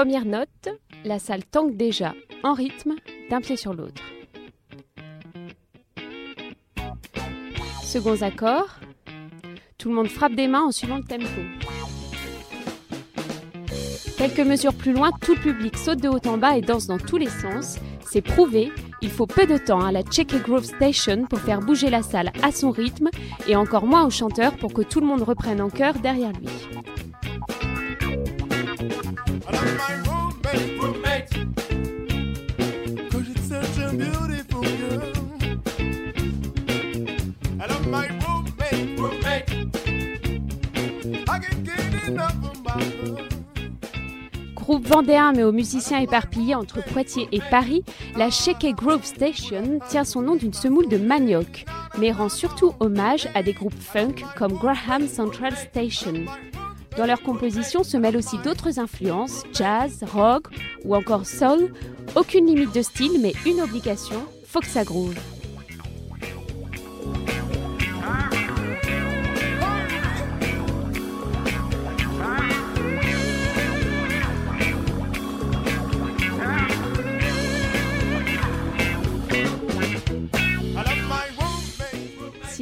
Première 0.00 0.24
note, 0.24 0.70
la 1.04 1.18
salle 1.18 1.44
tangue 1.44 1.76
déjà, 1.76 2.14
en 2.42 2.54
rythme, 2.54 2.94
d'un 3.28 3.42
pied 3.42 3.58
sur 3.58 3.74
l'autre. 3.74 4.02
Seconds 7.82 8.22
accords, 8.22 8.80
tout 9.76 9.90
le 9.90 9.94
monde 9.94 10.08
frappe 10.08 10.34
des 10.34 10.48
mains 10.48 10.62
en 10.62 10.70
suivant 10.70 10.96
le 10.96 11.04
tempo. 11.04 11.26
Quelques 14.16 14.40
mesures 14.40 14.72
plus 14.72 14.94
loin, 14.94 15.10
tout 15.20 15.34
le 15.34 15.40
public 15.42 15.76
saute 15.76 16.00
de 16.00 16.08
haut 16.08 16.26
en 16.26 16.38
bas 16.38 16.56
et 16.56 16.62
danse 16.62 16.86
dans 16.86 16.96
tous 16.96 17.18
les 17.18 17.28
sens. 17.28 17.76
C'est 18.10 18.22
prouvé, 18.22 18.72
il 19.02 19.10
faut 19.10 19.26
peu 19.26 19.44
de 19.44 19.58
temps 19.58 19.84
à 19.84 19.92
la 19.92 20.02
Check 20.02 20.34
Grove 20.42 20.64
Station 20.64 21.26
pour 21.26 21.40
faire 21.40 21.60
bouger 21.60 21.90
la 21.90 22.00
salle 22.00 22.32
à 22.42 22.52
son 22.52 22.70
rythme 22.70 23.10
et 23.46 23.54
encore 23.54 23.84
moins 23.84 24.06
au 24.06 24.10
chanteur 24.10 24.56
pour 24.56 24.72
que 24.72 24.80
tout 24.80 25.00
le 25.00 25.06
monde 25.06 25.20
reprenne 25.20 25.60
en 25.60 25.68
chœur 25.68 25.92
derrière 25.98 26.32
lui. 26.32 26.48
Groupe 44.54 44.86
vendéen 44.86 45.32
mais 45.32 45.42
aux 45.42 45.50
musiciens 45.50 45.98
éparpillés 45.98 46.54
entre 46.54 46.80
Poitiers 46.84 47.28
et 47.32 47.40
Paris, 47.50 47.82
la 48.16 48.30
Sheke 48.30 48.74
Grove 48.76 49.04
Station 49.04 49.80
tient 49.88 50.04
son 50.04 50.22
nom 50.22 50.36
d'une 50.36 50.52
semoule 50.52 50.88
de 50.88 50.96
manioc, 50.96 51.64
mais 51.98 52.12
rend 52.12 52.28
surtout 52.28 52.74
hommage 52.78 53.28
à 53.34 53.42
des 53.42 53.52
groupes 53.52 53.80
funk 53.80 54.24
comme 54.36 54.52
Graham 54.52 55.08
Central 55.08 55.56
Station. 55.56 56.24
Dans 57.00 57.06
leur 57.06 57.22
composition 57.22 57.82
se 57.82 57.96
mêlent 57.96 58.18
aussi 58.18 58.36
d'autres 58.44 58.78
influences, 58.78 59.44
jazz, 59.54 60.04
rock 60.12 60.48
ou 60.84 60.94
encore 60.94 61.24
soul. 61.24 61.72
Aucune 62.14 62.44
limite 62.44 62.74
de 62.74 62.82
style, 62.82 63.18
mais 63.22 63.32
une 63.46 63.62
obligation, 63.62 64.22
faut 64.44 64.60
que 64.60 64.66
groove. 64.84 65.16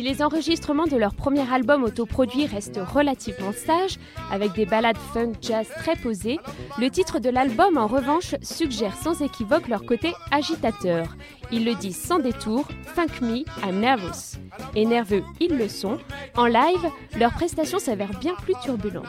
Les 0.09 0.23
enregistrements 0.23 0.87
de 0.87 0.97
leur 0.97 1.15
premier 1.15 1.53
album 1.53 1.85
autoproduit 1.85 2.47
restent 2.47 2.81
relativement 2.83 3.53
sages, 3.53 3.99
avec 4.31 4.55
des 4.55 4.65
ballades 4.65 4.97
funk 5.13 5.33
jazz 5.43 5.69
très 5.69 5.97
posées, 5.97 6.39
le 6.79 6.89
titre 6.89 7.19
de 7.19 7.29
l'album 7.29 7.77
en 7.77 7.87
revanche 7.87 8.35
suggère 8.41 8.97
sans 8.97 9.21
équivoque 9.21 9.69
leur 9.69 9.85
côté 9.85 10.15
agitateur. 10.31 11.15
Ils 11.53 11.67
le 11.67 11.75
disent 11.75 12.01
sans 12.01 12.21
détour, 12.21 12.67
Funk 12.85 13.21
me, 13.21 13.45
I'm 13.63 13.81
nervous. 13.81 14.39
Et 14.75 14.87
nerveux, 14.87 15.25
ils 15.41 15.59
le 15.59 15.69
sont. 15.69 15.99
En 16.39 16.47
live, 16.47 16.89
leur 17.19 17.33
prestation 17.35 17.79
s'avère 17.79 18.19
bien 18.19 18.35
plus 18.35 18.55
turbulente. 18.63 19.05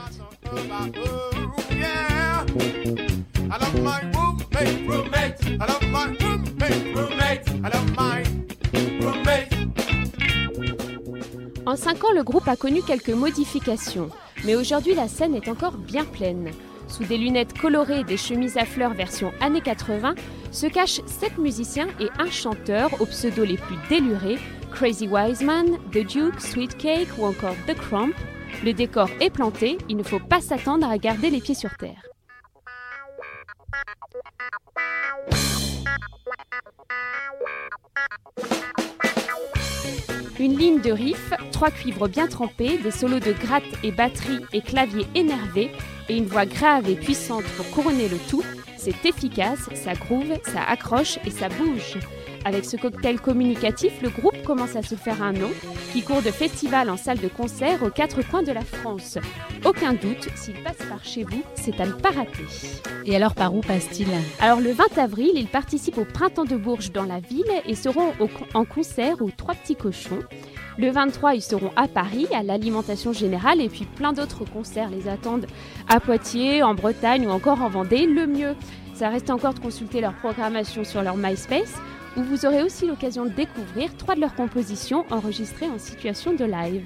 En 11.69 11.75
5 11.75 12.03
ans, 12.03 12.11
le 12.15 12.23
groupe 12.23 12.47
a 12.47 12.55
connu 12.55 12.81
quelques 12.81 13.11
modifications, 13.11 14.09
mais 14.43 14.55
aujourd'hui 14.55 14.95
la 14.95 15.07
scène 15.07 15.35
est 15.35 15.47
encore 15.49 15.77
bien 15.77 16.03
pleine. 16.03 16.49
Sous 16.87 17.03
des 17.03 17.19
lunettes 17.19 17.55
colorées 17.55 17.99
et 17.99 18.03
des 18.03 18.17
chemises 18.17 18.57
à 18.57 18.65
fleurs 18.65 18.95
version 18.95 19.31
années 19.39 19.61
80, 19.61 20.15
se 20.51 20.65
cachent 20.65 21.01
7 21.05 21.37
musiciens 21.37 21.89
et 21.99 22.09
un 22.17 22.31
chanteur 22.31 22.99
aux 22.99 23.05
pseudos 23.05 23.45
les 23.45 23.57
plus 23.57 23.75
délurés, 23.87 24.39
Crazy 24.71 25.07
Wiseman, 25.07 25.77
The 25.91 26.03
Duke, 26.03 26.41
Sweet 26.41 26.75
Cake 26.75 27.09
ou 27.19 27.25
encore 27.25 27.55
The 27.67 27.75
Crump. 27.75 28.15
Le 28.65 28.73
décor 28.73 29.07
est 29.19 29.29
planté, 29.29 29.77
il 29.89 29.97
ne 29.97 30.01
faut 30.01 30.17
pas 30.17 30.41
s'attendre 30.41 30.89
à 30.89 30.97
garder 30.97 31.29
les 31.29 31.39
pieds 31.39 31.53
sur 31.53 31.77
terre. 31.77 32.01
Une 40.39 40.57
ligne 40.57 40.79
de 40.79 40.91
riff, 40.91 41.33
trois 41.51 41.69
cuivres 41.69 42.07
bien 42.07 42.27
trempés, 42.27 42.77
des 42.77 42.91
solos 42.91 43.19
de 43.19 43.33
gratte 43.33 43.63
et 43.83 43.91
batterie 43.91 44.39
et 44.53 44.61
clavier 44.61 45.05
énervés, 45.13 45.69
et 46.07 46.15
une 46.15 46.27
voix 46.27 46.45
grave 46.45 46.89
et 46.89 46.95
puissante 46.95 47.43
pour 47.57 47.69
couronner 47.71 48.07
le 48.07 48.17
tout. 48.29 48.43
C'est 48.77 49.05
efficace, 49.05 49.69
ça 49.73 49.95
groove, 49.95 50.39
ça 50.45 50.63
accroche 50.63 51.19
et 51.25 51.31
ça 51.31 51.49
bouge. 51.49 51.97
Avec 52.45 52.65
ce 52.65 52.77
cocktail 52.77 53.19
communicatif, 53.19 54.01
le 54.01 54.09
groupe 54.09 54.41
commence 54.43 54.75
à 54.75 54.81
se 54.81 54.95
faire 54.95 55.21
un 55.21 55.33
nom 55.33 55.49
qui 55.91 56.01
court 56.03 56.21
de 56.21 56.31
festival 56.31 56.89
en 56.89 56.97
salle 56.97 57.19
de 57.19 57.27
concert 57.27 57.83
aux 57.83 57.89
quatre 57.89 58.21
coins 58.27 58.43
de 58.43 58.51
la 58.51 58.61
France. 58.61 59.17
Aucun 59.65 59.93
doute, 59.93 60.29
s'il 60.35 60.55
passe 60.63 60.77
par 60.87 61.03
chez 61.03 61.23
vous, 61.23 61.43
c'est 61.55 61.79
à 61.81 61.85
ne 61.85 61.91
pas 61.91 62.09
rater. 62.11 62.45
Et 63.05 63.15
alors 63.15 63.35
par 63.35 63.53
où 63.53 63.59
passe-t-il? 63.61 64.07
Alors 64.39 64.61
le 64.61 64.71
20 64.71 64.97
avril, 64.97 65.31
ils 65.35 65.47
participent 65.47 65.97
au 65.97 66.05
Printemps 66.05 66.45
de 66.45 66.55
Bourges 66.55 66.91
dans 66.91 67.03
la 67.03 67.19
ville 67.19 67.43
et 67.65 67.75
seront 67.75 68.13
au- 68.19 68.29
en 68.53 68.65
concert 68.65 69.21
aux 69.21 69.31
Trois 69.31 69.55
Petits 69.55 69.75
Cochons. 69.75 70.19
Le 70.77 70.91
23, 70.91 71.35
ils 71.35 71.41
seront 71.41 71.71
à 71.75 71.89
Paris, 71.89 72.27
à 72.33 72.41
l'Alimentation 72.41 73.11
Générale, 73.11 73.59
et 73.59 73.67
puis 73.67 73.83
plein 73.83 74.13
d'autres 74.13 74.45
concerts 74.45 74.89
les 74.89 75.09
attendent 75.09 75.45
à 75.89 75.99
Poitiers, 75.99 76.63
en 76.63 76.73
Bretagne 76.73 77.27
ou 77.27 77.31
encore 77.31 77.61
en 77.61 77.67
Vendée. 77.67 78.05
Le 78.05 78.27
mieux, 78.27 78.55
ça 78.93 79.09
reste 79.09 79.29
encore 79.29 79.53
de 79.53 79.59
consulter 79.59 79.99
leur 79.99 80.13
programmation 80.13 80.85
sur 80.85 81.01
leur 81.03 81.17
MySpace, 81.17 81.73
où 82.17 82.23
vous 82.23 82.45
aurez 82.45 82.63
aussi 82.63 82.85
l'occasion 82.85 83.25
de 83.25 83.29
découvrir 83.29 83.95
trois 83.97 84.15
de 84.15 84.21
leurs 84.21 84.35
compositions 84.35 85.05
enregistrées 85.09 85.67
en 85.67 85.79
situation 85.79 86.33
de 86.33 86.45
live. 86.45 86.83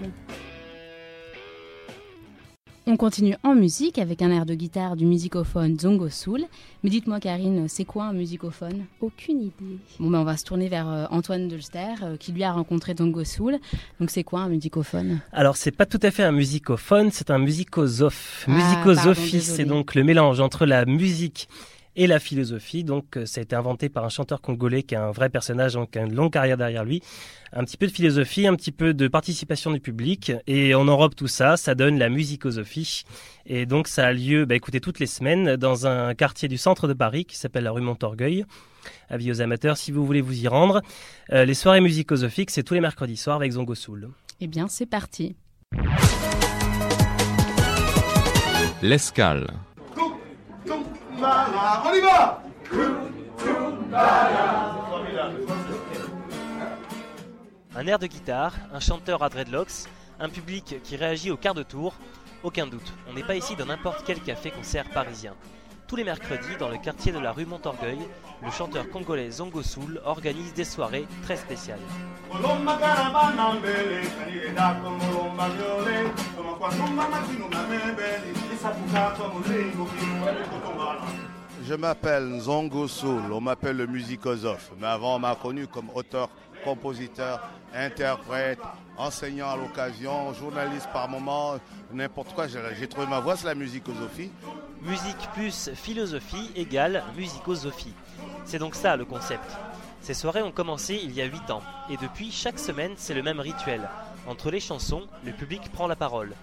On 2.86 2.98
continue 2.98 3.38
en 3.44 3.56
musique 3.56 3.98
avec 3.98 4.22
un 4.22 4.30
air 4.30 4.46
de 4.46 4.56
guitare 4.56 4.98
du 4.98 5.06
musicophone 5.06 5.80
Zongo 5.80 6.10
Soul. 6.10 6.42
Mais 6.84 6.90
dites-moi 6.90 7.22
Karine, 7.22 7.70
c'est 7.70 7.86
quoi 7.86 8.04
un 8.04 8.14
musicophone? 8.14 8.84
Aucune 9.00 9.40
idée. 9.40 9.78
Bon 10.02 10.10
ben 10.10 10.20
on 10.20 10.26
va 10.26 10.36
se 10.36 10.44
tourner 10.44 10.68
vers 10.68 10.90
euh, 10.90 11.06
Antoine 11.10 11.48
Delster 11.48 11.94
euh, 12.04 12.18
qui 12.18 12.34
lui 12.34 12.44
a 12.44 12.52
rencontré 12.52 12.94
Zongo 12.94 13.24
Soul. 13.24 13.58
Donc 14.02 14.10
c'est 14.10 14.26
quoi 14.26 14.42
un 14.42 14.50
musicophone? 14.50 15.22
Alors, 15.32 15.56
c'est 15.56 15.72
pas 15.72 15.86
tout 15.86 16.00
à 16.04 16.12
fait 16.12 16.24
un 16.24 16.34
musicophone, 16.34 17.10
c'est 17.10 17.32
un 17.32 17.38
musicosophe. 17.38 18.46
Ah, 18.50 19.14
c'est 19.16 19.64
donc 19.64 19.96
le 19.96 20.04
mélange 20.04 20.42
entre 20.42 20.66
la 20.66 20.84
musique 20.84 21.48
et 21.96 22.08
la 22.08 22.20
philosophie. 22.20 22.84
Donc, 22.84 23.18
euh, 23.18 23.26
ça 23.26 23.40
a 23.40 23.44
été 23.44 23.56
inventé 23.56 23.90
par 23.90 24.06
un 24.06 24.10
chanteur 24.10 24.42
congolais 24.42 24.84
qui 24.84 24.96
a 24.96 25.04
un 25.04 25.12
vrai 25.12 25.30
personnage, 25.30 25.74
donc 25.74 25.96
une 25.96 26.14
longue 26.14 26.34
carrière 26.34 26.58
derrière 26.58 26.84
lui. 26.84 27.02
Un 27.52 27.64
petit 27.64 27.78
peu 27.78 27.88
de 27.88 27.92
philosophie, 27.92 28.48
un 28.48 28.56
petit 28.56 28.72
peu 28.72 28.94
de 28.94 29.08
participation 29.08 29.72
du 29.72 29.80
public. 29.80 30.32
Et 30.48 30.76
on 30.76 30.88
enrobe 30.88 31.16
tout 31.16 31.28
ça, 31.28 31.58
ça 31.58 31.76
donne 31.76 32.00
la 32.00 32.10
musicosophie. 32.10 33.04
Et 33.46 33.66
donc, 33.66 33.88
ça 33.88 34.08
a 34.08 34.14
lieu, 34.14 34.46
bah, 34.46 34.56
écoutez, 34.56 34.80
toutes 34.80 35.00
les 35.00 35.08
semaines 35.08 35.56
dans 35.56 35.88
un 35.88 36.14
quartier 36.16 36.48
du 36.48 36.58
centre 36.58 36.88
de 36.88 36.94
Paris 36.94 37.26
qui 37.26 37.38
s'appelle 37.38 37.64
la 37.64 37.72
rue 37.72 37.82
Montorgueil. 37.82 38.46
Avis 39.10 39.32
aux 39.32 39.42
amateurs, 39.42 39.78
si 39.78 39.92
vous 39.92 40.06
voulez 40.06 40.22
vous 40.22 40.44
y 40.44 40.48
rendre. 40.48 40.82
Euh, 41.32 41.46
les 41.46 41.54
soirées 41.54 41.82
musicosophiques, 41.82 42.52
c'est 42.52 42.64
tous 42.64 42.74
les 42.74 42.82
mercredis 42.82 43.18
soirs 43.18 43.38
avec 43.38 43.52
Zongo 43.52 43.76
Soul. 43.76 44.10
Eh 44.42 44.48
bien 44.48 44.68
c'est 44.68 44.86
parti. 44.86 45.36
L'escale. 48.82 49.48
Un 57.76 57.88
air 57.88 58.00
de 58.00 58.08
guitare, 58.08 58.54
un 58.74 58.80
chanteur 58.80 59.24
à 59.24 59.30
dreadlocks, 59.30 59.88
un 60.20 60.30
public 60.30 60.76
qui 60.84 60.96
réagit 60.96 61.32
au 61.32 61.38
quart 61.38 61.54
de 61.54 61.64
tour. 61.64 61.96
Aucun 62.44 62.68
doute, 62.68 62.94
on 63.10 63.14
n'est 63.14 63.24
pas 63.24 63.36
ici 63.36 63.56
dans 63.56 63.66
n'importe 63.66 64.04
quel 64.06 64.20
café-concert 64.20 64.90
parisien. 64.90 65.34
Tous 65.94 65.98
les 65.98 66.06
mercredis, 66.06 66.58
dans 66.58 66.70
le 66.70 66.80
quartier 66.80 67.12
de 67.12 67.20
la 67.20 67.32
rue 67.32 67.46
Montorgueil, 67.46 68.00
le 68.44 68.50
chanteur 68.50 68.90
congolais 68.90 69.30
Zongo 69.30 69.62
Soul 69.62 70.02
organise 70.06 70.52
des 70.56 70.64
soirées 70.64 71.06
très 71.22 71.38
spéciales. 71.38 71.78
Je 81.64 81.74
m'appelle 81.76 82.24
Nzongo 82.24 82.88
Soul, 82.88 83.32
on 83.32 83.42
m'appelle 83.42 83.78
le 83.78 83.86
musicosophe, 83.86 84.72
mais 84.80 84.88
avant 84.88 85.18
on 85.18 85.20
m'a 85.20 85.36
connu 85.36 85.68
comme 85.68 85.92
auteur, 85.94 86.30
compositeur, 86.64 87.40
interprète, 87.72 88.58
enseignant 88.98 89.50
à 89.50 89.58
l'occasion, 89.58 90.34
journaliste 90.34 90.90
par 90.94 91.10
moment, 91.10 91.56
n'importe 91.92 92.34
quoi. 92.34 92.46
J'ai 92.48 92.88
trouvé 92.88 93.08
ma 93.08 93.20
voix, 93.20 93.36
c'est 93.36 93.48
la 93.48 93.56
musicosophie. 93.56 94.32
Musique 94.82 95.30
plus 95.34 95.72
philosophie 95.74 96.52
égale 96.56 97.04
musicosophie. 97.16 97.94
C'est 98.46 98.60
donc 98.60 98.76
ça 98.76 98.96
le 98.96 99.06
concept. 99.06 99.50
Ces 100.02 100.14
soirées 100.14 100.44
ont 100.44 100.52
commencé 100.52 101.00
il 101.02 101.14
y 101.14 101.22
a 101.22 101.26
8 101.26 101.50
ans, 101.52 101.62
et 101.90 101.96
depuis 101.98 102.32
chaque 102.32 102.60
semaine 102.60 102.94
c'est 102.98 103.14
le 103.14 103.24
même 103.24 103.40
rituel. 103.40 103.90
Entre 104.28 104.52
les 104.52 104.60
chansons, 104.60 105.08
le 105.26 105.32
public 105.32 105.72
prend 105.72 105.88
la 105.88 105.96
parole. 105.96 106.34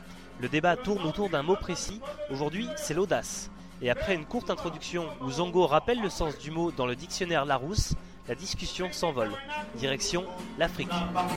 Le 0.41 0.49
débat 0.49 0.77
tourne 0.77 1.07
autour 1.07 1.29
d'un 1.29 1.43
mot 1.43 1.57
précis, 1.57 2.01
aujourd'hui 2.31 2.67
c'est 2.77 2.95
l'audace. 2.95 3.51
Et 3.83 3.91
après 3.91 4.15
une 4.15 4.27
courte 4.27 4.51
introduction 4.51 5.07
où 5.23 5.31
Zongo 5.31 5.67
rappelle 5.67 6.03
le 6.03 6.11
sens 6.11 6.37
du 6.39 6.51
mot 6.51 6.71
dans 6.71 6.87
le 6.87 6.95
dictionnaire 6.95 7.47
Larousse, 7.47 7.95
la 8.29 8.35
discussion 8.35 8.89
s'envole. 8.93 9.31
Direction 9.77 10.25
l'Afrique. 10.59 10.91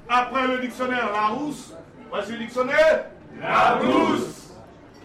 Après 0.10 0.48
le 0.48 0.60
dictionnaire 0.60 1.10
Larousse, 1.14 1.74
voici 2.10 2.34
le 2.34 2.40
dictionnaire 2.40 3.06
Larousse. 3.42 4.54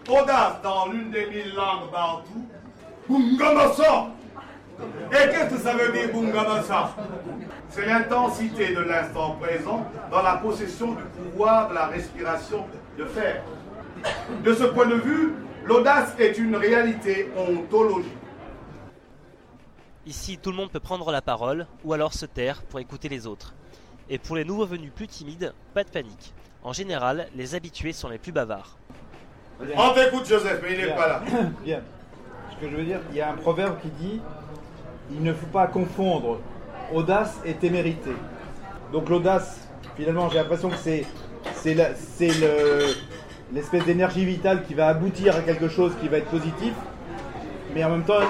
Audace 0.09 0.61
dans 0.63 0.89
l'une 0.89 1.11
des 1.11 1.27
mille 1.27 1.55
langues 1.55 1.91
Bantou. 1.93 2.47
Bungamassa. 3.09 4.09
Et 5.13 5.31
qu'est-ce 5.31 5.55
que 5.55 5.61
ça 5.61 5.75
veut 5.75 5.93
dire 5.93 6.13
Bungamassa 6.13 6.91
C'est 7.69 7.87
l'intensité 7.87 8.75
de 8.75 8.81
l'instant 8.81 9.37
présent 9.41 9.87
dans 10.11 10.23
la 10.23 10.37
possession 10.37 10.93
du 10.93 11.03
pouvoir 11.03 11.69
de 11.69 11.75
la 11.75 11.87
respiration 11.87 12.67
de 12.99 13.05
fer. 13.05 13.43
De 14.45 14.55
ce 14.55 14.65
point 14.65 14.87
de 14.87 14.95
vue, 14.95 15.35
l'audace 15.69 16.15
est 16.19 16.39
une 16.39 16.57
réalité 16.57 17.31
ontologique. 17.37 18.13
Ici, 20.07 20.39
tout 20.39 20.51
le 20.51 20.57
monde 20.57 20.71
peut 20.71 20.81
prendre 20.81 21.11
la 21.13 21.21
parole 21.21 21.67
ou 21.85 21.93
alors 21.93 22.15
se 22.15 22.25
taire 22.25 22.63
pour 22.63 22.81
écouter 22.81 23.11
les 23.11 23.27
autres. 23.27 23.55
Et 24.09 24.17
pour 24.19 24.37
les 24.37 24.45
nouveaux 24.45 24.65
venus 24.65 24.91
plus 24.95 25.07
timides, 25.07 25.53
pas 25.75 25.85
de 25.85 25.91
panique. 25.91 26.33
En 26.63 26.73
général, 26.73 27.29
les 27.37 27.55
habitués 27.55 27.93
sont 27.93 28.09
les 28.09 28.17
plus 28.17 28.33
bavards. 28.33 28.79
On 29.77 29.91
t'écoute 29.93 30.27
Joseph, 30.27 30.61
mais 30.63 30.73
il 30.73 30.79
n'est 30.87 30.95
pas 30.95 31.09
là. 31.09 31.23
Bien. 31.65 31.83
Ce 32.53 32.57
que 32.65 32.71
je 32.71 32.77
veux 32.77 32.85
dire, 32.85 33.01
il 33.11 33.17
y 33.17 33.21
a 33.21 33.31
un 33.31 33.37
proverbe 33.37 33.79
qui 33.83 33.89
dit 33.89 34.21
il 35.11 35.23
ne 35.23 35.33
faut 35.35 35.47
pas 35.47 35.67
confondre 35.67 36.39
audace 36.95 37.39
et 37.45 37.55
témérité. 37.55 38.13
Donc 38.93 39.11
l'audace, 39.11 39.69
finalement, 39.97 40.31
j'ai 40.31 40.39
l'impression 40.39 40.71
que 40.71 40.77
c'est 40.77 41.05
le- 41.65 42.95
l'espèce 43.53 43.85
d'énergie 43.85 44.25
vitale 44.25 44.65
qui 44.67 44.75
va 44.75 44.89
aboutir 44.89 45.37
à 45.37 45.41
quelque 45.41 45.69
chose 45.69 45.93
qui 46.01 46.09
va 46.09 46.19
être 46.19 46.31
positif, 46.31 46.73
mais 47.75 47.85
en 47.85 47.91
même 47.91 48.05
temps, 48.05 48.21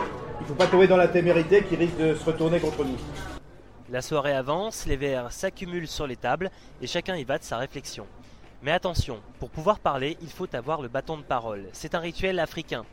il 0.41 0.43
ne 0.43 0.49
faut 0.49 0.55
pas 0.55 0.67
tomber 0.67 0.87
dans 0.87 0.97
la 0.97 1.09
témérité 1.09 1.65
qui 1.65 1.77
risque 1.77 1.97
de 1.97 2.15
se 2.15 2.25
retourner 2.25 2.61
contre 2.61 2.85
nous. 2.85 2.97
La 3.91 4.03
soirée 4.03 4.35
avance, 4.35 4.87
les 4.87 4.97
verres 4.97 5.33
s'accumulent 5.33 5.89
sur 5.89 6.07
les 6.07 6.17
tables 6.17 6.51
et 6.81 6.87
chacun 6.87 7.17
y 7.17 7.25
va 7.25 7.39
de 7.39 7.45
sa 7.45 7.57
réflexion. 7.57 8.07
Mais 8.63 8.73
attention, 8.73 9.21
pour 9.39 9.51
pouvoir 9.51 9.79
parler, 9.79 10.17
il 10.21 10.29
faut 10.29 10.53
avoir 10.55 10.83
le 10.83 10.89
bâton 10.89 11.17
de 11.17 11.23
parole. 11.23 11.67
C'est 11.73 11.95
un 11.95 12.01
rituel 12.01 12.39
africain. 12.39 12.85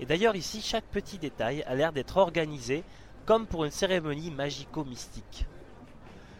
Et 0.00 0.06
d'ailleurs 0.06 0.36
ici, 0.36 0.60
chaque 0.60 0.84
petit 0.84 1.18
détail 1.18 1.62
a 1.62 1.74
l'air 1.74 1.92
d'être 1.92 2.16
organisé 2.16 2.82
comme 3.24 3.46
pour 3.46 3.64
une 3.64 3.70
cérémonie 3.70 4.30
magico-mystique. 4.30 5.46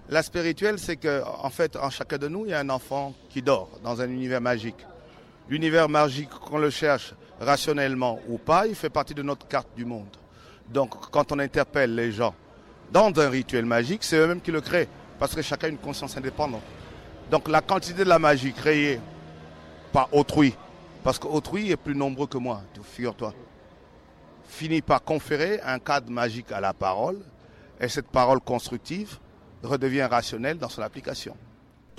La 0.08 0.22
spirituelle, 0.22 0.78
c'est 0.78 0.96
que, 0.96 1.22
en 1.24 1.48
fait, 1.48 1.76
en 1.76 1.88
chacun 1.88 2.18
de 2.18 2.28
nous, 2.28 2.44
il 2.44 2.50
y 2.50 2.54
a 2.54 2.58
un 2.58 2.70
enfant 2.70 3.14
qui 3.30 3.40
dort 3.40 3.70
dans 3.84 4.00
un 4.00 4.10
univers 4.10 4.40
magique. 4.40 4.84
L'univers 5.48 5.88
magique, 5.88 6.30
qu'on 6.30 6.58
le 6.58 6.70
cherche 6.70 7.14
rationnellement 7.40 8.20
ou 8.28 8.38
pas, 8.38 8.66
il 8.66 8.74
fait 8.74 8.90
partie 8.90 9.14
de 9.14 9.22
notre 9.22 9.46
carte 9.46 9.68
du 9.76 9.84
monde. 9.84 10.16
Donc, 10.68 11.10
quand 11.10 11.32
on 11.32 11.38
interpelle 11.38 11.94
les 11.94 12.12
gens 12.12 12.34
dans 12.92 13.12
un 13.18 13.28
rituel 13.28 13.64
magique, 13.66 14.04
c'est 14.04 14.16
eux-mêmes 14.16 14.40
qui 14.40 14.52
le 14.52 14.60
créent, 14.60 14.88
parce 15.18 15.34
que 15.34 15.42
chacun 15.42 15.66
a 15.66 15.70
une 15.70 15.78
conscience 15.78 16.16
indépendante. 16.16 16.62
Donc, 17.30 17.48
la 17.48 17.60
quantité 17.60 18.04
de 18.04 18.08
la 18.08 18.18
magie 18.18 18.52
créée 18.52 19.00
par 19.92 20.14
autrui, 20.14 20.54
parce 21.02 21.18
qu'autrui 21.18 21.70
est 21.70 21.76
plus 21.76 21.94
nombreux 21.94 22.26
que 22.26 22.38
moi, 22.38 22.62
figure-toi, 22.82 23.34
finit 24.46 24.82
par 24.82 25.02
conférer 25.02 25.60
un 25.64 25.78
cadre 25.78 26.10
magique 26.10 26.52
à 26.52 26.60
la 26.60 26.72
parole, 26.72 27.18
et 27.80 27.88
cette 27.88 28.08
parole 28.08 28.40
constructive 28.40 29.18
redevient 29.62 30.04
rationnelle 30.04 30.58
dans 30.58 30.68
son 30.68 30.82
application. 30.82 31.36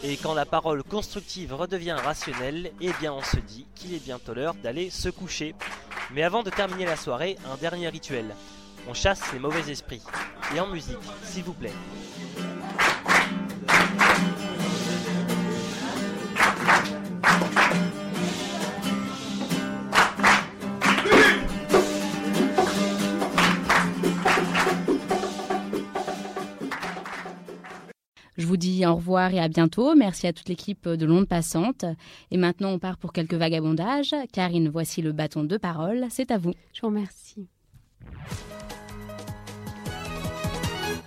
Et 0.06 0.18
quand 0.18 0.34
la 0.34 0.46
parole 0.46 0.84
constructive 0.84 1.54
redevient 1.54 1.94
rationnelle, 1.94 2.72
eh 2.82 2.92
bien 3.00 3.14
on 3.14 3.24
se 3.24 3.38
dit 3.38 3.66
qu'il 3.74 3.94
est 3.94 4.04
bientôt 4.04 4.34
l'heure 4.34 4.54
d'aller 4.56 4.90
se 4.90 5.08
coucher. 5.08 5.56
Mais 6.14 6.24
avant 6.24 6.44
de 6.44 6.50
terminer 6.50 6.84
la 6.84 6.98
soirée, 6.98 7.38
un 7.50 7.56
dernier 7.56 7.88
rituel. 7.88 8.36
On 8.90 8.94
chasse 8.94 9.32
les 9.32 9.40
mauvais 9.40 9.72
esprits. 9.72 10.02
Et 10.54 10.60
en 10.60 10.68
musique, 10.68 10.98
s'il 11.24 11.44
vous 11.44 11.54
plaît. 11.54 11.72
Vous 28.54 28.58
dis 28.58 28.86
au 28.86 28.94
revoir 28.94 29.34
et 29.34 29.40
à 29.40 29.48
bientôt. 29.48 29.96
Merci 29.96 30.28
à 30.28 30.34
toute 30.34 30.48
l'équipe 30.48 30.88
de 30.88 31.08
l'onde 31.08 31.28
passante. 31.28 31.86
Et 32.30 32.38
maintenant, 32.38 32.70
on 32.70 32.78
part 32.78 32.98
pour 32.98 33.12
quelques 33.12 33.34
vagabondages. 33.34 34.14
Karine, 34.32 34.70
voici 34.70 35.02
le 35.02 35.12
bâton 35.12 35.44
de 35.44 35.58
parole. 35.58 36.06
C'est 36.12 36.30
à 36.30 36.38
vous. 36.38 36.54
Je 36.72 36.82
vous 36.82 36.88
remercie. 36.90 37.48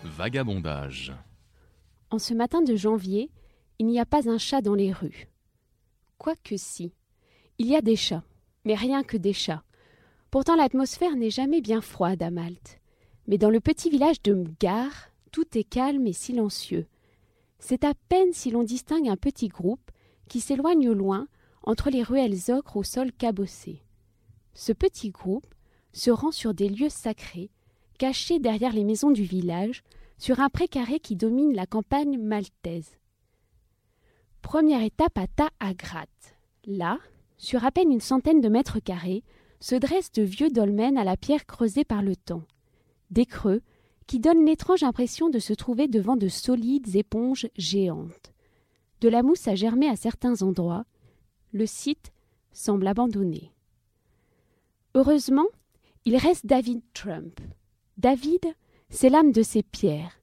Vagabondage. 0.03 1.15
En 2.11 2.19
ce 2.19 2.35
matin 2.35 2.63
de 2.63 2.75
janvier, 2.75 3.31
il 3.79 3.87
n'y 3.87 4.01
a 4.01 4.07
pas 4.07 4.29
un 4.29 4.39
chat 4.39 4.61
dans 4.61 4.75
les 4.75 4.91
rues. 4.91 5.29
Quoique 6.19 6.57
si. 6.57 6.95
Il 7.59 7.69
y 7.69 7.77
a 7.77 7.81
des 7.81 7.95
chats, 7.95 8.25
mais 8.65 8.75
rien 8.75 9.05
que 9.05 9.17
des 9.17 9.33
chats. 9.33 9.63
Pourtant 10.33 10.57
l'atmosphère 10.57 11.15
n'est 11.15 11.31
jamais 11.31 11.61
bien 11.61 11.81
froide 11.81 12.25
à 12.25 12.33
Malte. 12.33 12.81
Mais 13.29 13.39
dans 13.39 13.51
le 13.51 13.61
petit 13.61 13.89
village 13.89 14.21
de 14.25 14.35
Mgar, 14.35 14.91
tout 15.31 15.57
est 15.57 15.63
calme 15.63 16.09
et 16.09 16.13
silencieux. 16.13 16.89
C'est 17.59 17.85
à 17.85 17.95
peine 18.09 18.33
si 18.33 18.51
l'on 18.51 18.63
distingue 18.63 19.09
un 19.09 19.17
petit 19.17 19.49
groupe 19.49 19.91
qui 20.29 20.41
s'éloigne 20.41 20.89
au 20.89 20.95
loin 20.95 21.29
entre 21.63 21.91
les 21.91 22.03
ruelles 22.03 22.51
ocres 22.51 22.77
au 22.77 22.83
sol 22.83 23.13
cabossé. 23.13 23.83
Ce 24.55 24.73
petit 24.73 25.11
groupe 25.11 25.55
se 25.93 26.11
rend 26.11 26.31
sur 26.31 26.55
des 26.55 26.69
lieux 26.69 26.89
sacrés, 26.89 27.51
cachés 27.99 28.39
derrière 28.39 28.73
les 28.73 28.85
maisons 28.85 29.11
du 29.11 29.23
village, 29.23 29.83
sur 30.19 30.41
un 30.41 30.49
précaré 30.49 31.01
qui 31.01 31.17
domine 31.17 31.55
la 31.55 31.67
campagne 31.67 32.19
maltaise. 32.19 32.99
Première 34.43 34.83
étape 34.83 35.19
à 35.19 35.27
Taagrat. 35.27 36.07
Là, 36.65 36.99
sur 37.37 37.65
à 37.65 37.71
peine 37.71 37.93
une 37.93 38.01
centaine 38.01 38.41
de 38.41 38.49
mètres 38.49 38.81
carrés, 38.81 39.25
se 39.61 39.75
dressent 39.75 40.13
de 40.13 40.23
vieux 40.23 40.51
dolmens 40.51 40.97
à 40.97 41.05
la 41.05 41.17
pierre 41.17 41.47
creusée 41.47 41.85
par 41.85 42.03
le 42.03 42.17
temps. 42.17 42.45
Des 43.11 43.27
creux 43.27 43.63
qui 44.07 44.21
donnent 44.21 44.45
l'étrange 44.45 44.83
impression 44.83 45.29
de 45.29 45.39
se 45.39 45.53
trouver 45.53 45.89
devant 45.89 46.17
de 46.17 46.29
solides 46.29 46.95
éponges 46.95 47.49
géantes. 47.57 48.33
De 49.01 49.09
la 49.09 49.23
mousse 49.23 49.49
a 49.49 49.55
germé 49.55 49.89
à 49.89 49.97
certains 49.97 50.43
endroits. 50.43 50.85
Le 51.53 51.67
site 51.67 52.13
semble 52.53 52.87
abandonné. 52.87 53.53
Heureusement, 54.95 55.47
il 56.05 56.17
reste 56.17 56.47
David 56.47 56.81
Trump. 56.95 57.41
David, 57.99 58.55
c'est 58.89 59.11
l'âme 59.11 59.33
de 59.33 59.43
ces 59.43 59.63
pierres, 59.63 60.21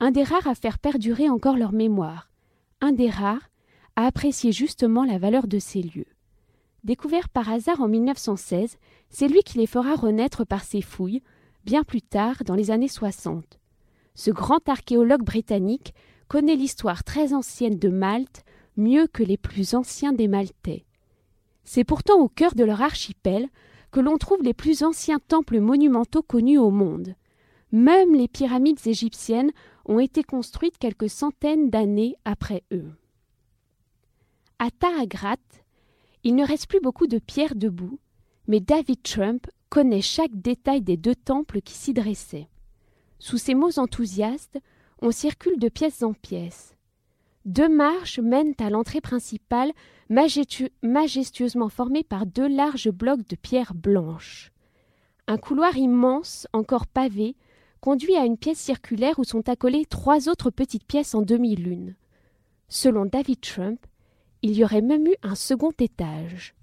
un 0.00 0.10
des 0.10 0.22
rares 0.22 0.48
à 0.48 0.54
faire 0.54 0.78
perdurer 0.78 1.28
encore 1.28 1.56
leur 1.56 1.72
mémoire, 1.72 2.30
un 2.80 2.92
des 2.92 3.10
rares 3.10 3.50
à 3.94 4.06
apprécier 4.06 4.52
justement 4.52 5.04
la 5.04 5.18
valeur 5.18 5.46
de 5.46 5.58
ces 5.58 5.82
lieux. 5.82 6.06
Découvert 6.84 7.28
par 7.28 7.50
hasard 7.50 7.80
en 7.80 7.88
1916, 7.88 8.78
c'est 9.10 9.28
lui 9.28 9.42
qui 9.42 9.58
les 9.58 9.66
fera 9.66 9.94
renaître 9.94 10.46
par 10.46 10.64
ses 10.64 10.82
fouilles, 10.82 11.22
bien 11.66 11.82
plus 11.82 12.00
tard, 12.00 12.36
dans 12.46 12.54
les 12.54 12.70
années 12.70 12.88
60. 12.88 13.58
Ce 14.14 14.30
grand 14.30 14.66
archéologue 14.68 15.24
britannique 15.24 15.92
connaît 16.28 16.54
l'histoire 16.54 17.02
très 17.02 17.34
ancienne 17.34 17.78
de 17.78 17.88
Malte 17.88 18.44
mieux 18.76 19.08
que 19.08 19.24
les 19.24 19.36
plus 19.36 19.74
anciens 19.74 20.12
des 20.12 20.28
Maltais. 20.28 20.86
C'est 21.64 21.84
pourtant 21.84 22.20
au 22.20 22.28
cœur 22.28 22.54
de 22.54 22.64
leur 22.64 22.82
archipel 22.82 23.48
que 23.90 23.98
l'on 23.98 24.16
trouve 24.16 24.42
les 24.42 24.54
plus 24.54 24.84
anciens 24.84 25.18
temples 25.18 25.58
monumentaux 25.58 26.22
connus 26.22 26.58
au 26.58 26.70
monde. 26.70 27.14
Même 27.72 28.14
les 28.14 28.28
pyramides 28.28 28.86
égyptiennes 28.86 29.50
ont 29.86 29.98
été 29.98 30.22
construites 30.22 30.78
quelques 30.78 31.10
centaines 31.10 31.68
d'années 31.68 32.14
après 32.24 32.62
eux. 32.72 32.92
À 34.60 34.70
Taagrat, 34.70 35.36
il 36.22 36.36
ne 36.36 36.46
reste 36.46 36.68
plus 36.68 36.80
beaucoup 36.80 37.08
de 37.08 37.18
pierres 37.18 37.56
debout, 37.56 37.98
mais 38.46 38.60
David 38.60 39.02
Trump 39.02 39.48
connaît 39.68 40.02
chaque 40.02 40.34
détail 40.34 40.82
des 40.82 40.96
deux 40.96 41.14
temples 41.14 41.60
qui 41.60 41.74
s'y 41.74 41.92
dressaient. 41.92 42.48
Sous 43.18 43.38
ces 43.38 43.54
mots 43.54 43.78
enthousiastes, 43.78 44.58
on 45.00 45.10
circule 45.10 45.58
de 45.58 45.68
pièce 45.68 46.02
en 46.02 46.12
pièce. 46.12 46.74
Deux 47.44 47.68
marches 47.68 48.18
mènent 48.18 48.54
à 48.58 48.70
l'entrée 48.70 49.00
principale, 49.00 49.72
majestu- 50.10 50.72
majestueusement 50.82 51.68
formée 51.68 52.02
par 52.02 52.26
deux 52.26 52.48
larges 52.48 52.90
blocs 52.90 53.26
de 53.28 53.36
pierre 53.36 53.72
blanche. 53.72 54.50
Un 55.28 55.36
couloir 55.36 55.76
immense, 55.76 56.48
encore 56.52 56.88
pavé, 56.88 57.36
conduit 57.80 58.16
à 58.16 58.24
une 58.24 58.36
pièce 58.36 58.58
circulaire 58.58 59.18
où 59.20 59.24
sont 59.24 59.48
accolées 59.48 59.84
trois 59.84 60.28
autres 60.28 60.50
petites 60.50 60.86
pièces 60.86 61.14
en 61.14 61.22
demi-lune. 61.22 61.94
Selon 62.68 63.04
David 63.04 63.40
Trump, 63.40 63.86
il 64.42 64.56
y 64.56 64.64
aurait 64.64 64.82
même 64.82 65.06
eu 65.06 65.14
un 65.22 65.36
second 65.36 65.72
étage. 65.78 66.55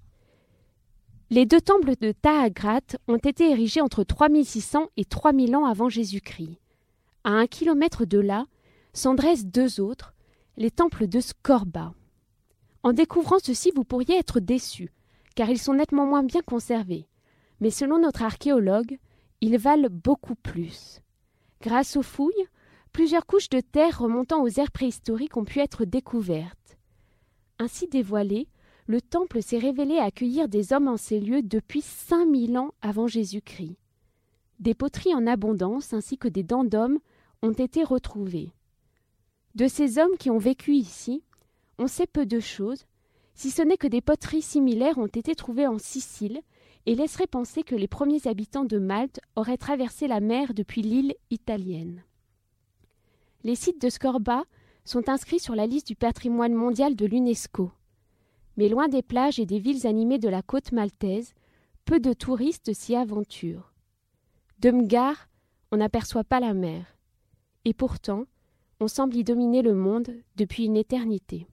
Les 1.34 1.46
deux 1.46 1.60
temples 1.60 1.96
de 2.00 2.12
Taagrat 2.12 2.96
ont 3.08 3.16
été 3.16 3.50
érigés 3.50 3.80
entre 3.80 4.04
3600 4.04 4.86
et 4.96 5.04
3000 5.04 5.56
ans 5.56 5.64
avant 5.64 5.88
Jésus-Christ. 5.88 6.60
À 7.24 7.30
un 7.30 7.48
kilomètre 7.48 8.04
de 8.04 8.20
là 8.20 8.46
s'en 8.92 9.14
dressent 9.14 9.44
deux 9.44 9.80
autres, 9.80 10.14
les 10.56 10.70
temples 10.70 11.08
de 11.08 11.18
Skorba. 11.18 11.92
En 12.84 12.92
découvrant 12.92 13.40
ceci, 13.42 13.72
vous 13.74 13.82
pourriez 13.82 14.16
être 14.16 14.38
déçu, 14.38 14.92
car 15.34 15.50
ils 15.50 15.58
sont 15.58 15.74
nettement 15.74 16.06
moins 16.06 16.22
bien 16.22 16.40
conservés. 16.40 17.08
Mais 17.58 17.70
selon 17.70 17.98
notre 17.98 18.22
archéologue, 18.22 19.00
ils 19.40 19.58
valent 19.58 19.88
beaucoup 19.90 20.36
plus. 20.36 21.00
Grâce 21.60 21.96
aux 21.96 22.02
fouilles, 22.02 22.46
plusieurs 22.92 23.26
couches 23.26 23.50
de 23.50 23.58
terre 23.58 23.98
remontant 23.98 24.40
aux 24.40 24.60
ères 24.60 24.70
préhistoriques 24.70 25.36
ont 25.36 25.44
pu 25.44 25.58
être 25.58 25.84
découvertes. 25.84 26.78
Ainsi 27.58 27.88
dévoilé, 27.88 28.46
le 28.86 29.00
temple 29.00 29.42
s'est 29.42 29.58
révélé 29.58 29.98
accueillir 29.98 30.48
des 30.48 30.72
hommes 30.72 30.88
en 30.88 30.96
ces 30.96 31.20
lieux 31.20 31.42
depuis 31.42 31.80
5000 31.80 32.58
ans 32.58 32.74
avant 32.82 33.06
Jésus-Christ. 33.06 33.76
Des 34.60 34.74
poteries 34.74 35.14
en 35.14 35.26
abondance 35.26 35.92
ainsi 35.92 36.18
que 36.18 36.28
des 36.28 36.42
dents 36.42 36.64
d'hommes 36.64 36.98
ont 37.42 37.52
été 37.52 37.82
retrouvées. 37.82 38.52
De 39.54 39.68
ces 39.68 39.98
hommes 39.98 40.16
qui 40.18 40.30
ont 40.30 40.38
vécu 40.38 40.74
ici, 40.74 41.22
on 41.78 41.86
sait 41.86 42.06
peu 42.06 42.26
de 42.26 42.40
choses, 42.40 42.84
si 43.34 43.50
ce 43.50 43.62
n'est 43.62 43.76
que 43.76 43.86
des 43.86 44.00
poteries 44.00 44.42
similaires 44.42 44.98
ont 44.98 45.06
été 45.06 45.34
trouvées 45.34 45.66
en 45.66 45.78
Sicile 45.78 46.40
et 46.86 46.94
laisseraient 46.94 47.26
penser 47.26 47.62
que 47.62 47.74
les 47.74 47.88
premiers 47.88 48.26
habitants 48.26 48.64
de 48.64 48.78
Malte 48.78 49.20
auraient 49.36 49.56
traversé 49.56 50.06
la 50.06 50.20
mer 50.20 50.54
depuis 50.54 50.82
l'île 50.82 51.14
italienne. 51.30 52.04
Les 53.42 53.54
sites 53.54 53.80
de 53.80 53.88
Scorba 53.88 54.44
sont 54.84 55.08
inscrits 55.08 55.40
sur 55.40 55.54
la 55.54 55.66
liste 55.66 55.86
du 55.86 55.96
patrimoine 55.96 56.54
mondial 56.54 56.94
de 56.94 57.06
l'UNESCO. 57.06 57.70
Mais 58.56 58.68
loin 58.68 58.88
des 58.88 59.02
plages 59.02 59.38
et 59.38 59.46
des 59.46 59.58
villes 59.58 59.86
animées 59.86 60.18
de 60.18 60.28
la 60.28 60.42
côte 60.42 60.72
maltaise, 60.72 61.34
peu 61.84 62.00
de 62.00 62.12
touristes 62.12 62.72
s'y 62.72 62.94
aventurent. 62.94 63.72
De 64.60 64.70
Mgar, 64.70 65.28
on 65.72 65.76
n'aperçoit 65.76 66.24
pas 66.24 66.40
la 66.40 66.54
mer. 66.54 66.96
Et 67.64 67.74
pourtant, 67.74 68.26
on 68.80 68.88
semble 68.88 69.16
y 69.16 69.24
dominer 69.24 69.62
le 69.62 69.74
monde 69.74 70.10
depuis 70.36 70.66
une 70.66 70.76
éternité. 70.76 71.46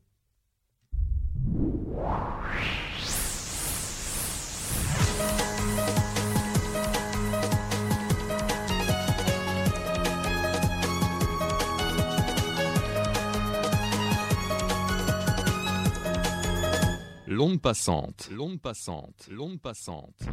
L'onde 17.31 17.61
passante, 17.61 18.29
l'onde 18.29 18.59
passante, 18.59 19.29
l'onde 19.29 19.57
passante. 19.57 20.25